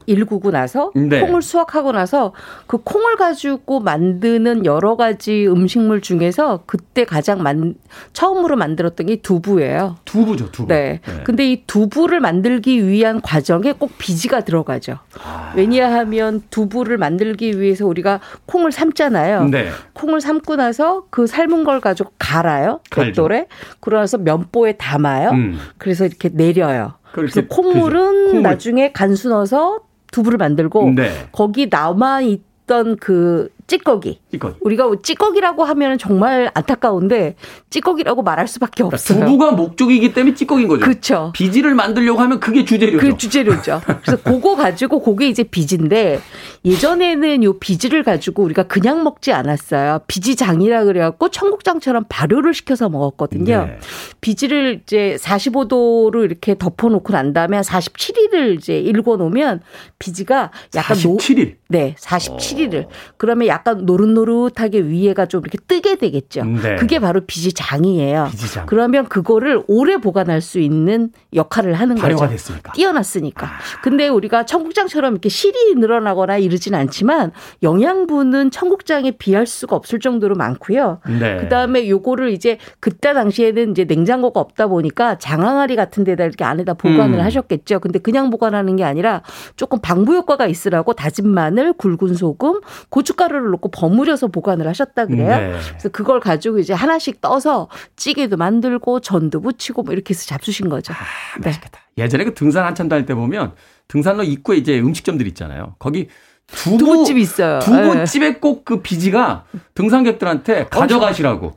[0.06, 1.22] 일구고 나서 네.
[1.22, 2.34] 콩을 수확하고 나서
[2.68, 7.76] 그 콩을 가지고 만드는 여러 가지 음식물 중에서 그때 가장 만
[8.14, 9.98] 처음으로 만들었던 게 두부예요.
[10.06, 10.68] 두부죠, 두부.
[10.68, 11.00] 네.
[11.06, 11.24] 네.
[11.24, 15.00] 근데 이 두부를 만들기 위한 과정에 꼭 비지가 들어가죠.
[15.24, 15.54] 아.
[15.56, 19.46] 왜냐하면 두부를 만들기 위해서 우리가 콩을 삶잖아요.
[19.46, 19.70] 네.
[19.94, 22.80] 콩을 삶고 나서 그 삶은 걸 가지고 갈아요.
[22.90, 23.48] 벽돌에.
[23.80, 25.32] 그러나서 면보에 담아요.
[25.32, 25.60] 음.
[25.78, 26.94] 그래서 이렇게 내려요.
[27.12, 29.80] 그래서 콩물은 나중에 간수 넣어서
[30.12, 31.10] 두부를 만들고 네.
[31.32, 34.20] 거기 남아 있던 그 찌꺼기.
[34.30, 34.58] 찌꺼기.
[34.60, 37.36] 우리가 찌꺼기라고 하면 정말 안타까운데
[37.70, 39.26] 찌꺼기라고 말할 수밖에 그러니까 없어요.
[39.26, 40.82] 두부가 목적이기 때문에 찌꺼기인 거죠.
[40.82, 41.32] 그렇죠.
[41.34, 42.98] 비지를 만들려고 하면 그게 주재료죠.
[42.98, 43.82] 그 주재료죠.
[43.86, 46.20] 그래서 그거 가지고 그게 이제 비지인데
[46.66, 50.02] 예전에는 요 비지를 가지고 우리가 그냥 먹지 않았어요.
[50.08, 53.68] 비지장이라 그래갖고 청국장처럼 발효를 시켜서 먹었거든요.
[53.68, 53.78] 네.
[54.20, 59.62] 비지를 이제 45도로 이렇게 덮어놓고 난 다음에 한 47일을 이제 일궈 놓으면
[59.98, 61.46] 비지가 약간 47일.
[61.46, 62.86] 노, 네, 47일을.
[62.88, 62.90] 어.
[63.16, 66.44] 그러면 약간 노릇노릇하게 위에가 좀 이렇게 뜨게 되겠죠.
[66.44, 66.76] 네.
[66.76, 68.28] 그게 바로 비지장이에요.
[68.32, 68.66] 비지장.
[68.66, 72.32] 그러면 그거를 오래 보관할 수 있는 역할을 하는 발효가 거죠.
[72.32, 72.72] 됐으니까.
[72.74, 73.46] 뛰어났으니까.
[73.46, 73.50] 아.
[73.84, 77.32] 근데 우리가 청국장처럼 이렇게 실이 늘어나거나 이러진 않지만
[77.64, 81.00] 영양분은 청국장에 비할 수가 없을 정도로 많고요.
[81.20, 81.38] 네.
[81.38, 87.20] 그다음에 요거를 이제 그때 당시에는 이제 냉장고가 없다 보니까 장항아리 같은 데다 이렇게 안에다 보관을
[87.20, 87.24] 음.
[87.24, 87.80] 하셨겠죠.
[87.80, 89.22] 근데 그냥 보관하는 게 아니라
[89.56, 95.28] 조금 방부 효과가 있으라고 다진 마늘, 굵은 소금, 고춧가루를 넣고 버무려서 보관을 하셨다 그래요.
[95.28, 95.60] 네.
[95.70, 100.94] 그래서 그걸 가지고 이제 하나씩 떠서 찌개도 만들고 전도 부치고 뭐 이렇게 해서 잡수신 거죠.
[100.94, 101.80] 아, 맛있겠다.
[101.96, 102.04] 네.
[102.04, 103.54] 예전에 그 등산 한참 다닐 때 보면
[103.88, 105.76] 등산로 입구에 이제 음식점들 있잖아요.
[105.80, 106.08] 거기
[106.48, 107.60] 두부, 두부집 있어요.
[107.60, 108.40] 두부집에 네.
[108.40, 111.54] 꼭그 비지가 등산객들한테 가져가시라고.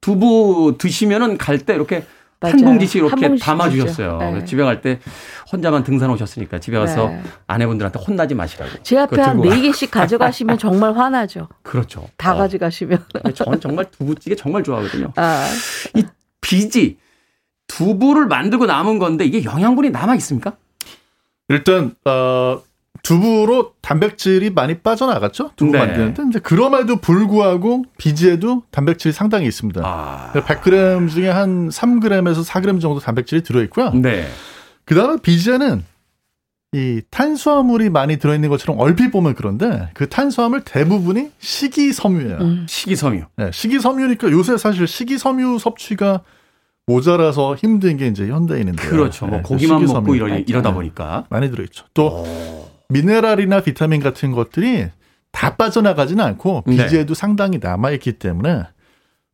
[0.00, 2.04] 두부 드시면은 갈 때 이렇게
[2.44, 2.52] 맞아요.
[2.52, 4.18] 한 봉지씩 이렇게 봉지씩 담아주셨어요.
[4.18, 4.44] 네.
[4.44, 4.98] 집에 갈 때
[5.52, 7.22] 혼자만 등산 오셨으니까 집에 가서 네.
[7.46, 8.70] 아내분들한테 혼나지 마시라고.
[8.82, 11.48] 제 앞에 한네 개씩 가져가시면 정말 화나죠.
[11.62, 12.08] 그렇죠.
[12.16, 12.38] 다 어.
[12.38, 13.04] 가져가시면.
[13.34, 15.12] 저는 정말 두부찌개 정말 좋아하거든요.
[15.16, 15.46] 아.
[15.94, 16.04] 이
[16.40, 16.98] 비지
[17.66, 20.56] 두부를 만들고 남은 건데 이게 영양분이 남아 있습니까?
[21.48, 22.60] 일단 어
[23.04, 25.50] 두부로 단백질이 많이 빠져나갔죠.
[25.56, 25.78] 두부 네.
[25.78, 29.82] 만드는데 이제 그럼에도 불구하고 비지에도 단백질이 상당히 있습니다.
[29.84, 30.32] 아.
[30.32, 33.90] 100g 중에 한 3g에서 4g 정도 단백질이 들어 있고요.
[33.90, 34.26] 네.
[34.86, 35.84] 그다음에 비지에는
[36.72, 42.38] 이 탄수화물이 많이 들어있는 것처럼 얼핏 보면 그런데 그 탄수화물 대부분이 식이섬유예요.
[42.38, 42.66] 음.
[42.68, 43.22] 식이섬유.
[43.36, 46.22] 네, 식이섬유니까 요새 사실 식이섬유 섭취가
[46.86, 48.82] 모자라서 힘든 게 이제 현대인인데.
[48.88, 49.26] 그렇죠.
[49.26, 51.84] 뭐 네, 고기만 먹고 이러, 이러다 보니까 많이 들어있죠.
[51.94, 52.63] 또 오.
[52.88, 54.88] 미네랄이나 비타민 같은 것들이
[55.30, 56.76] 다 빠져나가지는 않고 네.
[56.76, 57.20] 비지에도 네.
[57.20, 58.64] 상당히 남아있기 때문에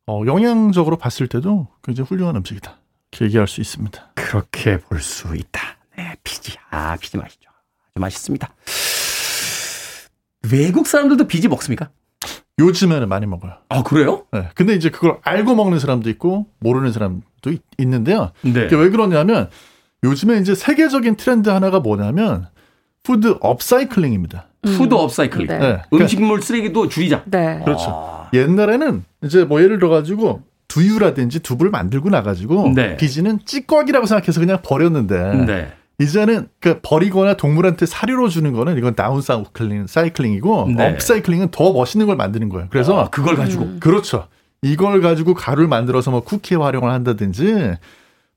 [0.06, 2.78] 어, 영양적으로 봤을 때도 굉장히 훌륭한 음식이다.
[3.12, 4.12] 이렇게 얘기할 수 있습니다.
[4.14, 5.76] 그렇게 볼 수 있다.
[5.96, 6.56] 네, 비지.
[6.70, 7.50] 아, 비지 맛있죠.
[7.90, 8.48] 아주 맛있습니다.
[10.50, 11.90] 외국 사람들도 비지 먹습니까?
[12.58, 13.54] 요즘에는 많이 먹어요.
[13.68, 14.26] 아, 그래요?
[14.32, 14.48] 네.
[14.54, 18.68] 근데 이제 그걸 알고 먹는 사람도 있고, 모르는 사람도 있, 는데요 네.
[18.70, 19.48] 왜 그러냐면,
[20.04, 22.48] 요즘에 이제 세계적인 트렌드 하나가 뭐냐면,
[23.02, 24.46] food upcycling입니다.
[24.66, 24.76] 음.
[24.76, 25.46] food upcycling.
[25.46, 25.58] 네.
[25.58, 25.82] 네.
[25.92, 27.24] 음식물 쓰레기도 줄이자.
[27.26, 27.60] 네.
[27.64, 27.86] 그렇죠.
[27.88, 28.28] 아.
[28.32, 32.96] 옛날에는 이제 뭐 예를 들어가지고 두유라든지 두부를 만들고 나가지고 네.
[32.96, 35.72] 비지는 찌꺼기라고 생각해서 그냥 버렸는데 네.
[35.98, 40.92] 이제는 그 버리거나 동물한테 사료로 주는 거는 이건 downcycling cycling이고 네.
[40.92, 42.68] upcycling은 더 멋있는 걸 만드는 거예요.
[42.70, 43.80] 그래서 아, 그걸 가지고 음.
[43.80, 44.28] 그렇죠.
[44.62, 47.72] 이걸 가지고 가루를 만들어서 뭐 쿠키에 활용을 한다든지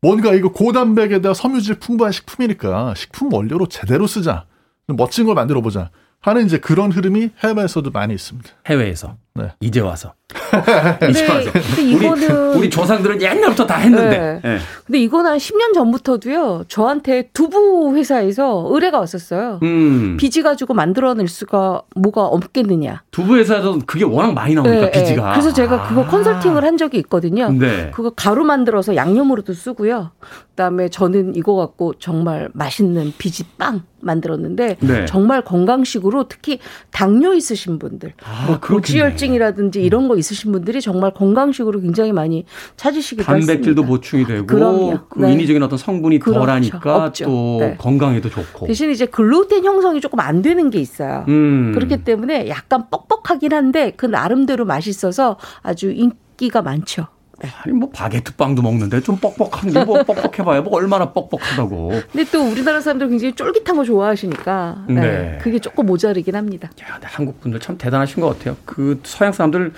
[0.01, 4.45] 뭔가 이거 고단백에다 섬유질 풍부한 식품이니까 식품 원료로 제대로 쓰자.
[4.87, 5.89] 멋진 걸 만들어 보자.
[6.19, 8.49] 하는 이제 그런 흐름이 해외에서도 많이 있습니다.
[8.67, 9.17] 해외에서.
[9.35, 9.47] 네.
[9.61, 10.13] 이제 와서.
[11.09, 11.51] 이제 와서.
[11.51, 14.09] 근데 이거는 우리, 우리 조상들은 옛날부터 다 했는데.
[14.09, 14.39] 네.
[14.43, 14.59] 네.
[14.85, 16.65] 근데 이거는 한 10년 전부터도요.
[16.67, 19.59] 저한테 두부 회사에서 의뢰가 왔었어요.
[19.63, 20.17] 음.
[20.17, 23.01] 비지 가지고 만들어낼 수가 뭐가 없겠느냐.
[23.09, 24.99] 두부 회사에서 그게 워낙 많이 나오니까 네, 네.
[24.99, 25.31] 비지가.
[25.31, 26.07] 그래서 제가 그거 아.
[26.07, 27.49] 컨설팅을 한 적이 있거든요.
[27.51, 27.89] 네.
[27.91, 30.11] 그거 가루 만들어서 양념으로도 쓰고요.
[30.49, 35.05] 그다음에 저는 이거 갖고 정말 맛있는 비지 빵 만들었는데 네.
[35.05, 36.59] 정말 건강식으로 특히
[36.91, 42.45] 당뇨 있으신 분들, 아, 뭐 고지혈증 이라든지 이런 거 있으신 분들이 정말 건강식으로 굉장히 많이
[42.75, 43.87] 찾으시기도 단백질도 했습니다.
[43.87, 44.99] 보충이 되고 그럼요.
[45.09, 45.33] 그 네.
[45.33, 46.39] 인위적인 어떤 성분이 그렇죠.
[46.39, 47.25] 덜하니까 없죠.
[47.25, 47.75] 또 네.
[47.77, 51.25] 건강에도 좋고 대신 이제 글루텐 형성이 조금 안 되는 게 있어요.
[51.27, 51.71] 음.
[51.73, 57.07] 그렇기 때문에 약간 뻑뻑하긴 한데 그 나름대로 맛있어서 아주 인기가 많죠.
[57.43, 57.49] 네.
[57.63, 61.89] 아니 뭐 바게트 빵도 먹는데 좀 뻑뻑한 게 뭐 뻑뻑해봐야 뭐 얼마나 뻑뻑하다고.
[62.11, 64.93] 근데 또 우리나라 사람들 굉장히 쫄깃한 거 좋아하시니까 네.
[65.01, 65.37] 네.
[65.41, 66.69] 그게 조금 모자르긴 합니다.
[66.81, 68.55] 야, 한국 분들 참 대단하신 것 같아요.
[68.65, 69.73] 그 서양 사람들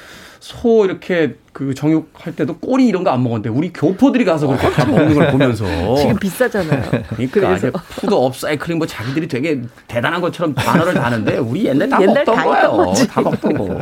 [0.48, 4.86] 소 이렇게 그 정육할 때도 꼬리 이런 거 안 먹었는데 우리 교포들이 가서 그렇게 다
[4.86, 5.66] 먹는 걸 보면서
[5.98, 6.84] 지금 비싸잖아요.
[7.10, 7.72] 그러니까 그래서.
[7.96, 12.44] food upcycling 뭐 자기들이 되게 대단한 것처럼 단어를 다는데 우리 옛날 다 옛날 먹던 다
[12.44, 12.94] 거예요.
[13.10, 13.80] 다 먹던 거.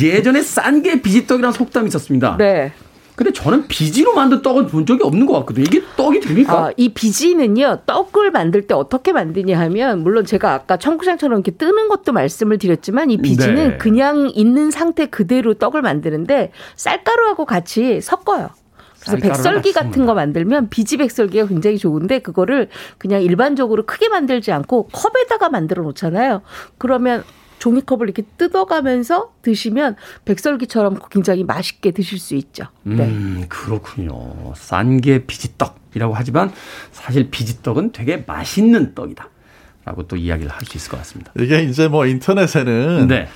[0.00, 2.36] 예전에 싼 게 비지떡이라는 속담이 있었습니다.
[2.38, 2.72] 네.
[3.18, 5.64] 근데 저는 비지로 만든 떡은 본 적이 없는 것 같거든요.
[5.64, 6.66] 이게 떡이 됩니까?
[6.66, 11.88] 아, 이 비지는요, 떡을 만들 때 어떻게 만드냐 하면, 물론 제가 아까 청국장처럼 이렇게 뜨는
[11.88, 13.76] 것도 말씀을 드렸지만, 이 비지는 네.
[13.78, 18.50] 그냥 있는 상태 그대로 떡을 만드는데, 쌀가루하고 같이 섞어요.
[19.00, 24.88] 그래서 백설기 같은 거 만들면 비지 백설기가 굉장히 좋은데 그거를 그냥 일반적으로 크게 만들지 않고
[24.88, 26.42] 컵에다가 만들어 놓잖아요.
[26.78, 27.22] 그러면
[27.58, 32.64] 종이컵을 이렇게 뜯어가면서 드시면 백설기처럼 굉장히 맛있게 드실 수 있죠.
[32.82, 33.04] 네.
[33.04, 34.52] 음, 그렇군요.
[34.56, 36.50] 싼 게 비지떡이라고 하지만
[36.92, 39.28] 사실 비지떡은 되게 맛있는 떡이다.
[39.84, 41.32] 라고 또 이야기를 할 수 있을 것 같습니다.
[41.38, 43.28] 이게 이제 뭐 인터넷에는 네.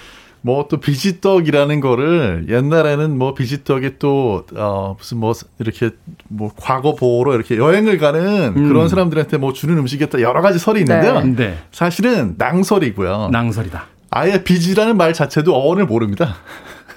[0.43, 5.91] 뭐또 비지떡이라는 거를 옛날에는 뭐 비지떡이 또, 어, 무슨 뭐 이렇게
[6.29, 8.69] 뭐 과거 보러 이렇게 여행을 가는 음.
[8.69, 11.21] 그런 사람들한테 뭐 주는 음식이었다 여러 가지 설이 있는데요.
[11.21, 11.35] 네.
[11.37, 11.59] 네.
[11.71, 13.29] 사실은 낭설이고요.
[13.33, 13.87] 낭설이다.
[14.15, 16.37] 아예 비지라는 말 자체도 어원을 모릅니다.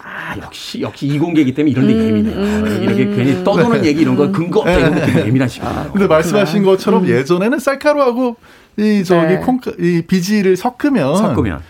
[0.03, 2.37] 아, 역시, 역시 이공계이기 때문에 이런 데 음, 예민해요.
[2.37, 3.87] 음, 이렇게 음, 괜히 떠도는 네.
[3.87, 5.79] 얘기 이런 거 근거 없다 이런 거 되게 예민하시거든요.
[5.79, 7.09] 아, 근데 말씀하신 것처럼 음.
[7.09, 8.35] 예전에는 쌀가루하고
[8.77, 9.37] 이 저기 네.
[9.37, 11.15] 콩, 이 비지를 섞으면.
[11.15, 11.61] 섞으면.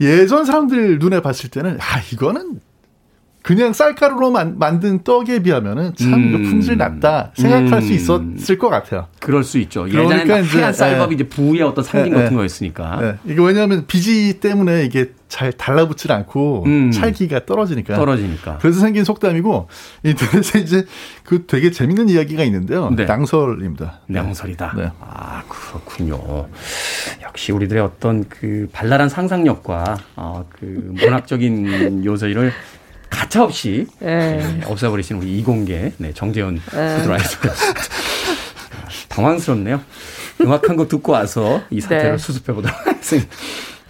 [0.00, 2.60] 예전 사람들 눈에 봤을 때는 아 이거는
[3.48, 6.42] 그냥 쌀가루로 만, 만든 떡에 비하면은 참 음.
[6.42, 7.80] 품질 낮다 생각할 음.
[7.80, 9.06] 수 있었을 것 같아요.
[9.20, 9.88] 그럴 수 있죠.
[9.88, 11.14] 예전에 그러니까 하얀 쌀밥이 예.
[11.14, 12.36] 이제 부의 어떤 상징 예, 같은 예.
[12.36, 12.98] 거였으니까.
[13.00, 13.32] 예.
[13.32, 16.90] 이게 왜냐하면 비지 때문에 이게 잘 달라붙질 않고 음.
[16.90, 17.96] 찰기가 떨어지니까.
[17.96, 18.58] 떨어지니까.
[18.58, 19.68] 그래서 생긴 속담이고
[20.04, 20.84] 인터넷에 이제
[21.24, 22.90] 그 되게 재밌는 이야기가 있는데요.
[22.90, 23.06] 네.
[23.06, 24.00] 낭설입니다.
[24.08, 24.74] 낭설이다.
[24.76, 24.90] 네.
[25.00, 26.48] 아 그렇군요.
[27.22, 32.52] 역시 우리들의 어떤 그 발랄한 상상력과 어, 그 문학적인 요소를
[33.10, 34.36] 가차없이 네.
[34.38, 37.54] 네, 없애버리신 우리 이공계 네, 정재현 food writer였습니다.
[39.08, 39.80] 당황스럽네요.
[40.40, 42.18] 음악 한 곡 듣고 와서 이 사태를 네.
[42.18, 43.28] 수습해 보도록 하겠습니다.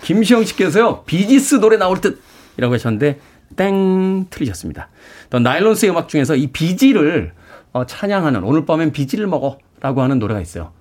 [0.02, 2.22] 김시영 씨께서요, 비지스 노래 나올 듯!
[2.56, 3.18] 이라고 하셨는데,
[3.56, 4.26] 땡!
[4.30, 4.88] 틀리셨습니다.
[5.28, 7.32] 또 나일론스의 음악 중에서 이 비지를
[7.72, 9.58] 어, 찬양하는, 오늘 밤엔 비지를 먹어!
[9.80, 10.72] 라고 하는 노래가 있어요.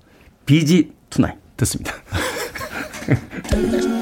[0.46, 1.36] Busy Tonight.
[1.58, 1.94] 듣습니다.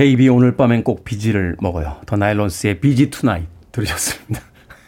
[0.00, 1.98] Baby 오늘 밤엔 꼭 비지를 먹어요.
[2.06, 4.40] 더 나일론스의 Busy Tonight 들으셨습니다.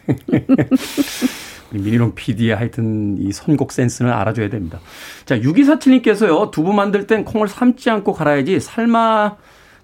[1.71, 4.81] 미니롱 PD의 하여튼 이 선곡 센스는 알아줘야 됩니다.
[5.27, 9.37] 자, 6247님께서요, 두부 만들 땐 콩을 삶지 않고 갈아야지 삶아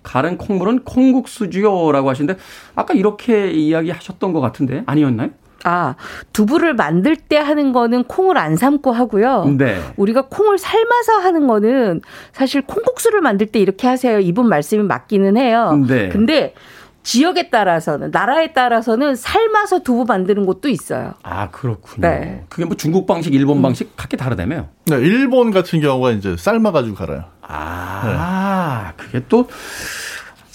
[0.02, 2.40] 갈은 콩물은 콩국수주요 라고 하시는데,
[2.74, 5.28] 아까 이렇게 이야기 하셨던 것 같은데, 아니었나요?
[5.64, 5.96] 아,
[6.32, 9.44] 두부를 만들 때 하는 거는 콩을 안 삶고 하고요.
[9.58, 9.80] 네.
[9.96, 12.00] 우리가 콩을 삶아서 하는 거는
[12.32, 14.20] 사실 콩국수를 만들 때 이렇게 하세요.
[14.20, 15.78] 이분 말씀이 맞기는 해요.
[15.88, 16.08] 네.
[16.08, 16.54] 근데
[17.02, 21.14] 지역에 따라서는 나라에 따라서는 삶아서 두부 만드는 곳도 있어요.
[21.22, 22.06] 아 그렇군요.
[22.06, 22.44] 네.
[22.50, 24.68] 그게 뭐 중국 방식, 일본 방식 각기 다르다며요?
[24.86, 27.24] 네, 일본 같은 경우가 이제 삶아가지고 갈아요.
[27.40, 29.02] 아, 네.
[29.02, 29.48] 그게 또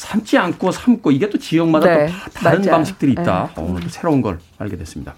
[0.03, 2.71] 삶지 않고 삶고 이게 또 지역마다 네, 또 다른 맞아요.
[2.71, 3.51] 방식들이 있다.
[3.55, 3.61] 네.
[3.61, 5.15] 어, 새로운 걸 알게 됐습니다.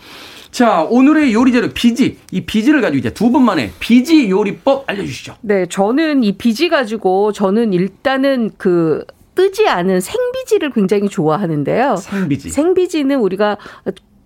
[0.51, 2.19] 자, 오늘의 요리 재료 비지.
[2.31, 5.35] 이 비지를 가지고 이제 두 분 만에 비지 요리법 알려주시죠.
[5.41, 11.97] 네, 저는 이 비지 가지고 저는 일단은 그 뜨지 않은 생비지를 굉장히 좋아하는데요.
[11.97, 12.49] 생비지.
[12.49, 13.57] 생비지는 우리가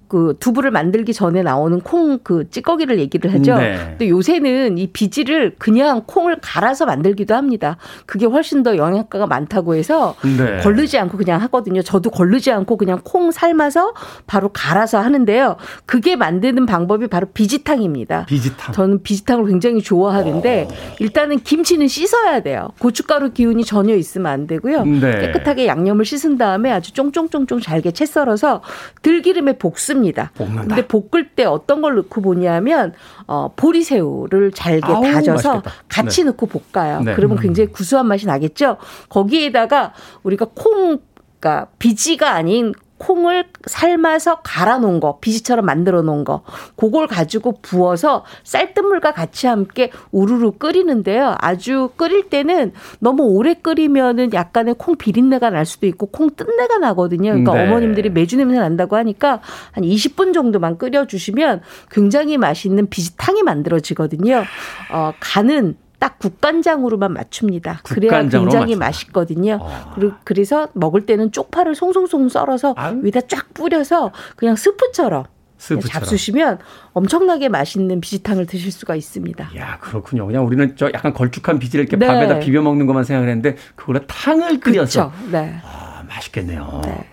[0.09, 3.55] 그 두부를 만들기 전에 나오는 콩 그 찌꺼기를 얘기를 하죠.
[3.55, 3.77] 네.
[3.89, 7.77] 근데 요새는 이 비지를 그냥 콩을 갈아서 만들기도 합니다.
[8.05, 10.57] 그게 훨씬 더 영양가가 많다고 해서 네.
[10.57, 11.81] 걸르지 않고 그냥 하거든요.
[11.81, 13.93] 저도 걸르지 않고 그냥 콩 삶아서
[14.27, 15.57] 바로 갈아서 하는데요.
[15.85, 18.25] 그게 만드는 방법이 바로 비지탕입니다.
[18.25, 18.73] 비지탕.
[18.73, 20.73] 저는 비지탕을 굉장히 좋아하는데 오.
[20.99, 22.69] 일단은 김치는 씻어야 돼요.
[22.79, 24.83] 고춧가루 기운이 전혀 있으면 안 되고요.
[24.85, 25.21] 네.
[25.21, 28.61] 깨끗하게 양념을 씻은 다음에 아주 쫑쫑쫑쫑 잘게 채 썰어서
[29.01, 29.98] 들기름에 볶습니다.
[29.99, 30.31] 볶습니다.
[30.35, 30.75] 볶는다.
[30.75, 32.93] 근데 볶을 때 어떤 걸 넣고 보냐면
[33.27, 35.75] 어 보리새우를 잘게 아우, 다져서 맛있겠다.
[35.87, 36.31] 같이 네.
[36.31, 37.01] 넣고 볶아요.
[37.01, 37.13] 네.
[37.15, 37.41] 그러면 음.
[37.41, 38.77] 굉장히 구수한 맛이 나겠죠.
[39.09, 39.93] 거기에다가
[40.23, 40.99] 우리가 콩
[41.39, 46.43] 그러니까 비지가 아닌 콩을 삶아서 갈아 놓은 거, 비지처럼 만들어 놓은 거,
[46.75, 51.35] 그걸 가지고 부어서 쌀뜨물과 같이 함께 우르르 끓이는데요.
[51.39, 57.31] 아주 끓일 때는 너무 오래 끓이면은 약간의 콩 비린내가 날 수도 있고 콩 뜬내가 나거든요.
[57.31, 57.67] 그러니까 네.
[57.67, 59.41] 어머님들이 매주 냄새 난다고 하니까
[59.71, 64.43] 한 20분 정도만 끓여 주시면 굉장히 맛있는 비지탕이 만들어지거든요.
[64.91, 67.81] 어, 간은 딱 국간장으로만 맞춥니다.
[67.83, 68.85] 그래야 굉장히 맞춘다.
[68.85, 69.59] 맛있거든요.
[69.61, 69.91] 아.
[69.95, 72.99] 그리고 그래서 먹을 때는 쪽파를 송송송 썰어서 아유.
[73.03, 75.25] 위에다 쫙 뿌려서 그냥 스프처럼
[75.57, 75.91] 스프처럼.
[75.91, 76.59] 잡수시면
[76.93, 79.51] 엄청나게 맛있는 비지탕을 드실 수가 있습니다.
[79.57, 80.25] 야 그렇군요.
[80.25, 82.07] 그냥 우리는 저 약간 걸쭉한 비지를 이렇게 네.
[82.07, 85.31] 밥에다 비벼 먹는 것만 생각을 했는데 그거를 탕을 끓여서 그렇죠.
[85.31, 85.59] 네.
[85.65, 86.81] 아, 맛있겠네요.
[86.85, 87.05] 네.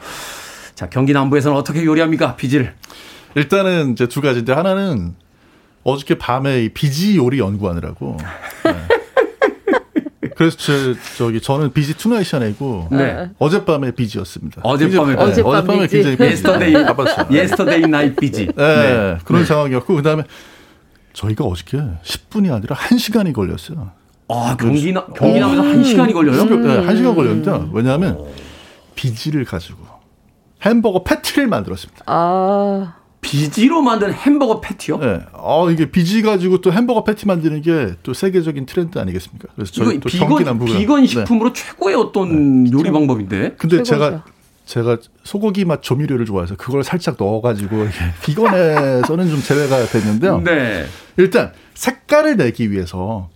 [0.76, 2.74] 자 경기 남부에서는 어떻게 요리합니까 비지를?
[3.34, 5.16] 일단은 이제 두 가지인데 하나는
[5.86, 8.16] 어저께 밤에 이 비지 요리 연구하느라고.
[8.64, 8.72] 네.
[10.34, 13.30] 그래서 제, 저기 저는 비지 tonight이었고 네.
[13.38, 14.62] 어젯밤에 비지였습니다.
[14.64, 15.22] 어젯밤에 네.
[15.22, 16.74] 어젯밤 어젯밤에 굉장히 yesterday
[17.30, 18.46] yesterday night 비지.
[18.46, 18.52] 네.
[18.56, 19.18] 네.
[19.24, 19.46] 그런 네.
[19.46, 20.24] 상황이었고 그다음에
[21.12, 23.92] 저희가 어저께 10분이 아니라 1시간이 걸렸어요.
[24.28, 25.82] 아, 경기 남 경기 남부에서 음.
[25.82, 26.44] 1시간이 걸려요?
[26.44, 28.24] 네, 1시간 걸렸는데 왜냐하면
[28.96, 29.78] 비지를 가지고
[30.62, 32.02] 햄버거 패티를 만들었습니다.
[32.06, 33.05] 아.
[33.26, 34.98] 비지로 만든 햄버거 패티요?
[34.98, 35.20] 네.
[35.32, 39.48] 어, 이게 비지 가지고 또 햄버거 패티 만드는 게 또 세계적인 트렌드 아니겠습니까?
[39.54, 41.06] 그래서 저희 또 vegan, vegan 네.
[41.06, 41.62] 식품으로 네.
[41.62, 42.70] 최고의 어떤 네.
[42.72, 43.54] 요리 방법인데.
[43.58, 43.84] 근데 최고죠.
[43.84, 44.24] 제가
[44.64, 47.86] 제가 소고기 맛 조미료를 좋아해서 그걸 살짝 넣어가지고
[48.24, 50.40] 비건에서는 좀 제외가 됐는데요.
[50.44, 50.86] 네.
[51.16, 53.28] 일단 색깔을 내기 위해서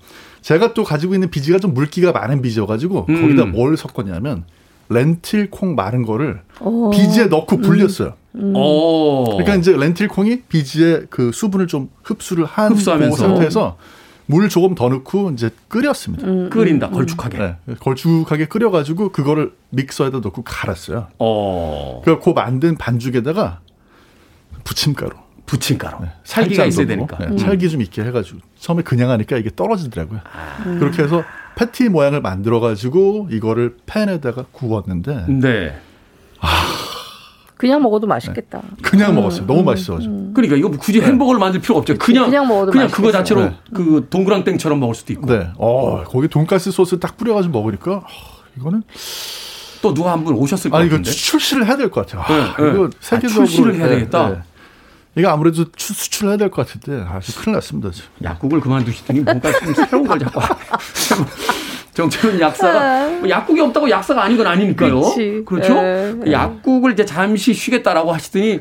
[0.43, 3.21] 제가 또 가지고 있는 비지가 좀 물기가 많은 비지여가지고 음.
[3.23, 4.45] 거기다 뭘 섞었냐면
[4.91, 6.91] 렌틸 콩 마른 거를 오.
[6.91, 8.15] 비지에 넣고 불렸어요.
[8.35, 8.55] 음.
[8.55, 8.55] 음.
[9.25, 13.77] 그러니까 이제 렌틸 콩이 비지에 그 수분을 좀 흡수를 한그 상태에서
[14.27, 16.27] 물 조금 더 넣고 이제 끓였습니다.
[16.27, 16.93] 음, 끓인다 음.
[16.93, 17.39] 걸쭉하게.
[17.39, 21.09] 네, 걸쭉하게 끓여가지고 그거를 믹서에다 넣고 갈았어요.
[21.19, 22.03] 어.
[22.05, 23.61] 그그 만든 반죽에다가
[24.63, 25.11] 부침가루.
[25.51, 25.97] 부침가루.
[26.03, 27.19] 네, 살기가 있어야 되니까.
[27.19, 27.37] 네, 음.
[27.37, 30.21] 찰기 좀 있게 해가지고 처음에 그냥 하니까 이게 떨어지더라고요.
[30.33, 30.63] 아.
[30.79, 31.25] 그렇게 해서
[31.57, 35.25] 패티 모양을 만들어가지고 이거를 팬에다가 구웠는데.
[35.29, 35.77] 네.
[36.41, 36.49] 아.
[37.57, 38.59] 그냥 먹어도 맛있겠다.
[38.63, 38.77] 네.
[38.81, 39.47] 그냥 음, 먹었어요.
[39.47, 40.13] 너무 음, 맛있어가지고.
[40.15, 40.33] 음.
[40.35, 41.07] 그러니까 이거 굳이 네.
[41.09, 41.95] 햄버거를 만들 필요 없죠.
[41.99, 43.57] 그냥 그냥 먹어도 그냥 그거 자체로 네.
[43.75, 45.27] 그 동그랑땡처럼 먹을 수도 있고.
[45.27, 45.49] 네.
[45.59, 48.05] 어, 거기 돈가스 소스 딱 뿌려가지고 먹으니까 어,
[48.57, 48.83] 이거는
[49.83, 51.11] 또 누가 한 분 오셨을 것 아니, 같은데.
[51.11, 52.25] 이거 출시를 해야 될 것 같아요.
[52.29, 54.45] 네, 아, 이거 세계적으로 아, 출시를 해야 되겠다.
[55.15, 55.21] 네.
[55.23, 57.91] 이거 아무래도 수출해야 될 것 같은데 아주 큰일 났습니다.
[57.91, 58.09] 지금.
[58.23, 60.41] 약국을 그만두시더니 뭔가 좀 새로운 걸 자꾸
[61.95, 65.01] 정철은 약사가 뭐 약국이 없다고 약사가 아닌 건 아니니까요.
[65.01, 65.43] 그치.
[65.45, 65.77] 그렇죠?
[65.79, 66.33] 에, 네.
[66.33, 68.61] 약국을 이제 잠시 쉬겠다라고 하시더니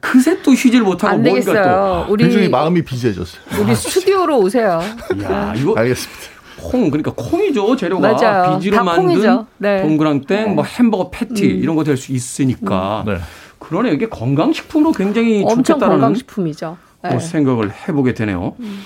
[0.00, 3.40] 그새 또 쉬지를 못하고 뭔가 또 우리 굉장히 마음이 비재졌어요.
[3.62, 4.80] 우리 아, 스튜디오로 오세요.
[5.22, 6.22] 야, 이거 알겠습니다.
[6.58, 8.58] 콩 그러니까 콩이죠 재료가 맞아요.
[8.58, 9.82] 비지로 만든 네.
[9.82, 11.60] 동그랑땡 뭐 햄버거 패티 음.
[11.62, 13.14] 이런 거 될 수 있으니까 음.
[13.14, 13.20] 네.
[13.68, 16.78] 그러네 이게 건강식품으로 굉장히 엄청 좋겠다라는 건강식품이죠.
[17.02, 17.18] 네.
[17.18, 18.54] 생각을 해보게 되네요.
[18.60, 18.82] 음.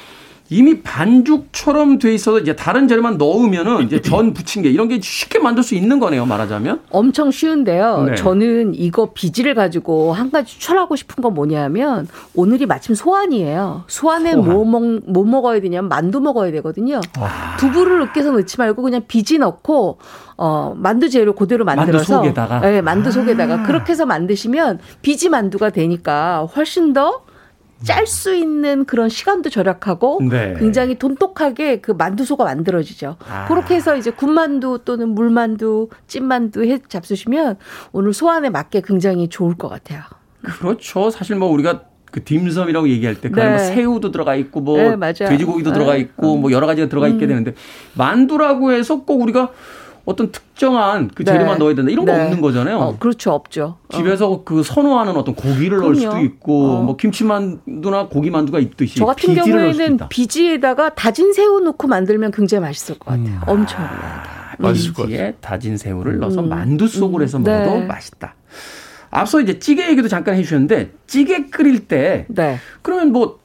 [0.53, 5.62] 이미 반죽처럼 돼 있어서 이제 다른 재료만 넣으면은 이제 전 부침개 이런 게 쉽게 만들
[5.62, 6.80] 수 있는 거네요, 말하자면.
[6.90, 8.05] 엄청 쉬운데요.
[8.09, 8.14] 네.
[8.16, 13.84] 저는 이거 비지를 가지고 한 가지 추천하고 싶은 건 뭐냐면 오늘이 마침 소환이에요.
[13.86, 14.44] 소환에 소환.
[14.44, 17.01] 뭐, 먹, 뭐 먹어야 되냐면 만두 먹어야 되거든요.
[17.18, 17.57] 아.
[17.59, 19.98] 두부를 으깨서 넣지 말고 그냥 비지 넣고
[20.36, 23.62] 어, 만두 재료 그대로 만들어서 만두 속에다가 네, 만두 속에다가 아.
[23.62, 27.22] 그렇게 해서 만드시면 비지 만두가 되니까 훨씬 더
[27.83, 30.55] 짤 수 있는 그런 시간도 절약하고 네.
[30.59, 33.16] 굉장히 돈독하게 그 만두소가 만들어지죠.
[33.28, 33.47] 아.
[33.47, 37.57] 그렇게 해서 이제 군만두 또는 물만두, 찐만두 해 잡수시면
[37.93, 40.03] 오늘 소환에 맞게 굉장히 좋을 것 같아요.
[40.43, 41.11] 그렇죠.
[41.11, 43.49] 사실 뭐 우리가 그 딤섬이라고 얘기할 때그 네.
[43.49, 45.74] 뭐 새우도 들어가 있고 뭐 네, 돼지고기도 네.
[45.74, 47.28] 들어가 있고 뭐 여러 가지가 들어가 있게 음.
[47.28, 47.55] 되는데
[47.95, 49.53] 만두라고 해서 꼭 우리가
[50.11, 51.58] 어떤 특정한 그 재료만 네.
[51.58, 52.24] 넣어야 된다 이런 거 네.
[52.24, 52.78] 없는 거잖아요.
[52.78, 53.76] 어, 그렇죠, 없죠.
[53.88, 53.96] 어.
[53.96, 54.44] 집에서 어.
[54.44, 55.84] 그 선호하는 어떤 고기를 그럼요.
[55.84, 56.82] 넣을 수도 있고 어.
[56.82, 63.06] 뭐 김치만두나 고기만두가 있듯이 저 같은 경우에는 비지에다가 다진 새우 넣고 만들면 굉장히 맛있을 것
[63.06, 63.24] 같아요.
[63.26, 63.40] 음.
[63.46, 63.96] 엄청나게.
[63.96, 65.32] 아, 맛있을 것 같아요.
[65.40, 66.20] 다진 새우를 음.
[66.20, 67.44] 넣어서 만두 속으로 해서 음.
[67.44, 67.86] 먹어도 네.
[67.86, 68.34] 맛있다.
[69.11, 72.58] 앞서 이제 찌개 얘기도 잠깐 해주셨는데 찌개 끓일 때 네.
[72.82, 73.39] 그러면 뭐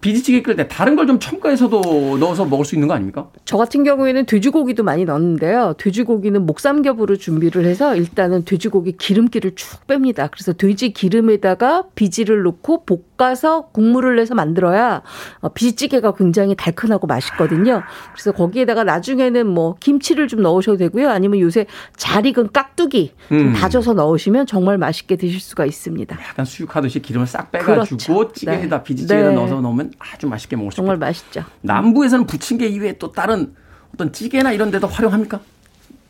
[0.00, 3.28] 비지찌개 끓일 때 다른 걸 좀 첨가해서도 넣어서 먹을 수 있는 거 아닙니까?
[3.44, 5.74] 저 같은 경우에는 돼지고기도 많이 넣는데요.
[5.76, 10.30] 돼지고기는 목삼겹으로 준비를 해서 일단은 돼지고기 기름기를 쭉 뺍니다.
[10.30, 12.84] 그래서 돼지 기름에다가 비지를 넣고
[13.16, 15.02] 볶아서 국물을 내서 만들어야
[15.40, 17.82] 어, 비지찌개가 굉장히 달큰하고 맛있거든요.
[18.14, 21.10] 그래서 거기에다가 나중에는 뭐 김치를 좀 넣으셔도 되고요.
[21.10, 23.52] 아니면 요새 잘 익은 깍두기 좀 음.
[23.52, 26.16] 다져서 넣으시면 정말 맛있게 드실 수가 있습니다.
[26.28, 28.32] 약간 수육하듯이 기름을 싹 빼가지고 그렇죠.
[28.32, 28.84] 찌개에다 네.
[28.84, 29.34] 비지찌개를 네.
[29.34, 31.06] 넣어서 넣으면 아주 맛있게 먹을 수 정말 있겠다.
[31.06, 31.44] 맛있죠.
[31.62, 33.54] 남부에서는 부침개 이외에 또 다른
[33.94, 35.40] 어떤 찌개나 이런 데도 활용합니까?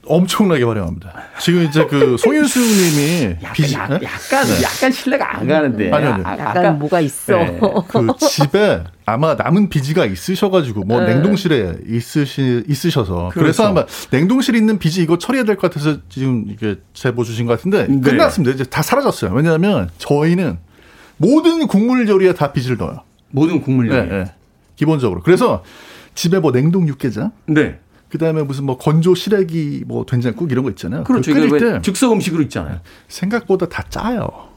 [0.06, 1.12] 엄청나게 활용합니다.
[1.40, 3.98] 지금 이제 그 송윤수 님이 약간, 비지, 야, 네?
[4.02, 4.62] 약간 네.
[4.62, 5.90] 약간 신뢰가 안 가는데.
[5.92, 6.26] 아니요, 아니요.
[6.26, 7.36] 아, 약간 아까, 뭐가 있어.
[7.36, 7.60] 네.
[7.86, 11.12] 그 집에 아마 남은 비지가 있으셔가지고 뭐 네.
[11.14, 13.40] 냉동실에 있으시 있으셔서 그렇죠.
[13.40, 17.58] 그래서 아마 냉동실에 있는 비지 이거 처리해야 될 것 같아서 지금 이게 제보 주신 것
[17.58, 18.00] 같은데 네.
[18.00, 18.54] 끝났습니다.
[18.54, 19.32] 이제 다 사라졌어요.
[19.34, 20.58] 왜냐하면 저희는
[21.18, 23.02] 모든 국물 요리에 다 비지를 넣어요.
[23.30, 23.96] 모든 국물 요리.
[23.96, 24.32] 네, 네.
[24.76, 25.22] 기본적으로.
[25.22, 25.62] 그래서
[26.14, 27.32] 집에 뭐 냉동 육개장.
[27.46, 27.78] 네.
[28.08, 31.04] 그다음에 무슨 뭐 건조 시래기 뭐 된장국 이런 거 있잖아요.
[31.04, 31.32] 그렇죠.
[31.32, 32.80] 끓일 때 즉석 음식으로 있잖아요.
[33.08, 34.48] 생각보다 다 짜요.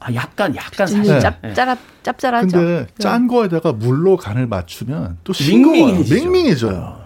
[0.00, 1.20] 아 약간 약간 사실 네.
[1.20, 2.56] 짭, 짭, 짭짤하죠.
[2.56, 2.86] 근데 네.
[2.98, 6.14] 짠 거에다가 물로 간을 맞추면 또 밍밍해지죠.
[6.14, 7.00] 밍밍해져요.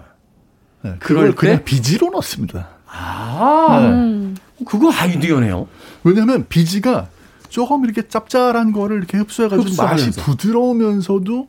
[0.83, 2.69] 네, 그걸 그냥 비지로 넣습니다.
[2.87, 3.87] 아, 네.
[3.89, 4.37] 음.
[4.65, 5.67] 그거 아이디어네요.
[6.03, 7.09] 왜냐하면 비지가
[7.55, 11.47] 조금 이렇게 짭짤한 거를 이렇게 흡수해가지고 맛이 부드러우면서도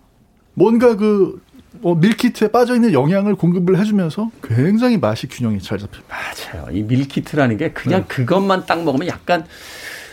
[0.54, 6.14] 뭔가 그뭐 meal kit에 빠져 있는 영양을 공급을 해주면서 굉장히 맛이 균형이 잘 잡힙니다.
[6.14, 6.66] 맞아요.
[6.70, 8.06] 이 meal kit라는 게 그냥 네.
[8.06, 9.46] 그것만 딱 먹으면 약간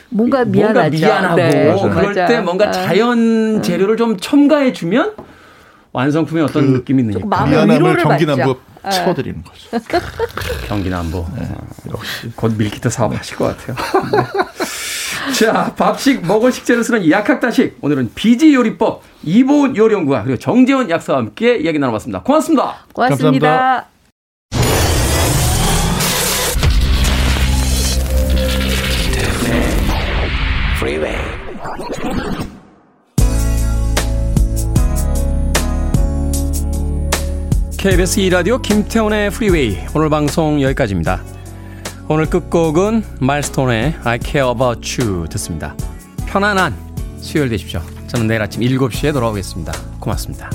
[0.09, 0.89] 뭔가 미안하죠.
[0.89, 1.89] 뭔가 미안하고 네.
[1.93, 2.25] 그럴 맞아.
[2.25, 2.71] 때 뭔가 네.
[2.71, 3.61] 자연 네.
[3.61, 5.13] 재료를 좀 첨가해 주면
[5.91, 7.23] 완성품의 어떤 그 느낌이 있느냐.
[7.23, 8.55] 미안함을 경기남부
[8.91, 9.69] 쳐드리는 거죠.
[10.67, 11.23] 경기남부.
[11.37, 11.47] 네.
[11.91, 13.75] 역시 곧 밀키트 사업 하실 것 같아요.
[15.27, 15.33] 네.
[15.33, 17.77] 자, 밥식 먹을 식재를 쓰는 약학다식.
[17.81, 22.23] 오늘은 비지 요리법 이보은 요리연구가 그리고 정재원 약사와 함께 이야기 나눠봤습니다.
[22.23, 22.85] 고맙습니다.
[22.93, 23.47] 고맙습니다.
[23.47, 23.87] 감사합니다.
[37.83, 41.32] KBS 2라디오 김태훈의 프리웨이 오늘 방송 여기까지입니다.
[42.09, 45.75] 오늘 끝곡은 마일스톤의 I Care About You 듣습니다.
[46.27, 46.75] 편안한
[47.17, 47.81] 수요일 되십시오.
[48.07, 49.71] 저는 내일 아침 7시에 돌아오겠습니다.
[49.99, 50.49] 고맙습니다.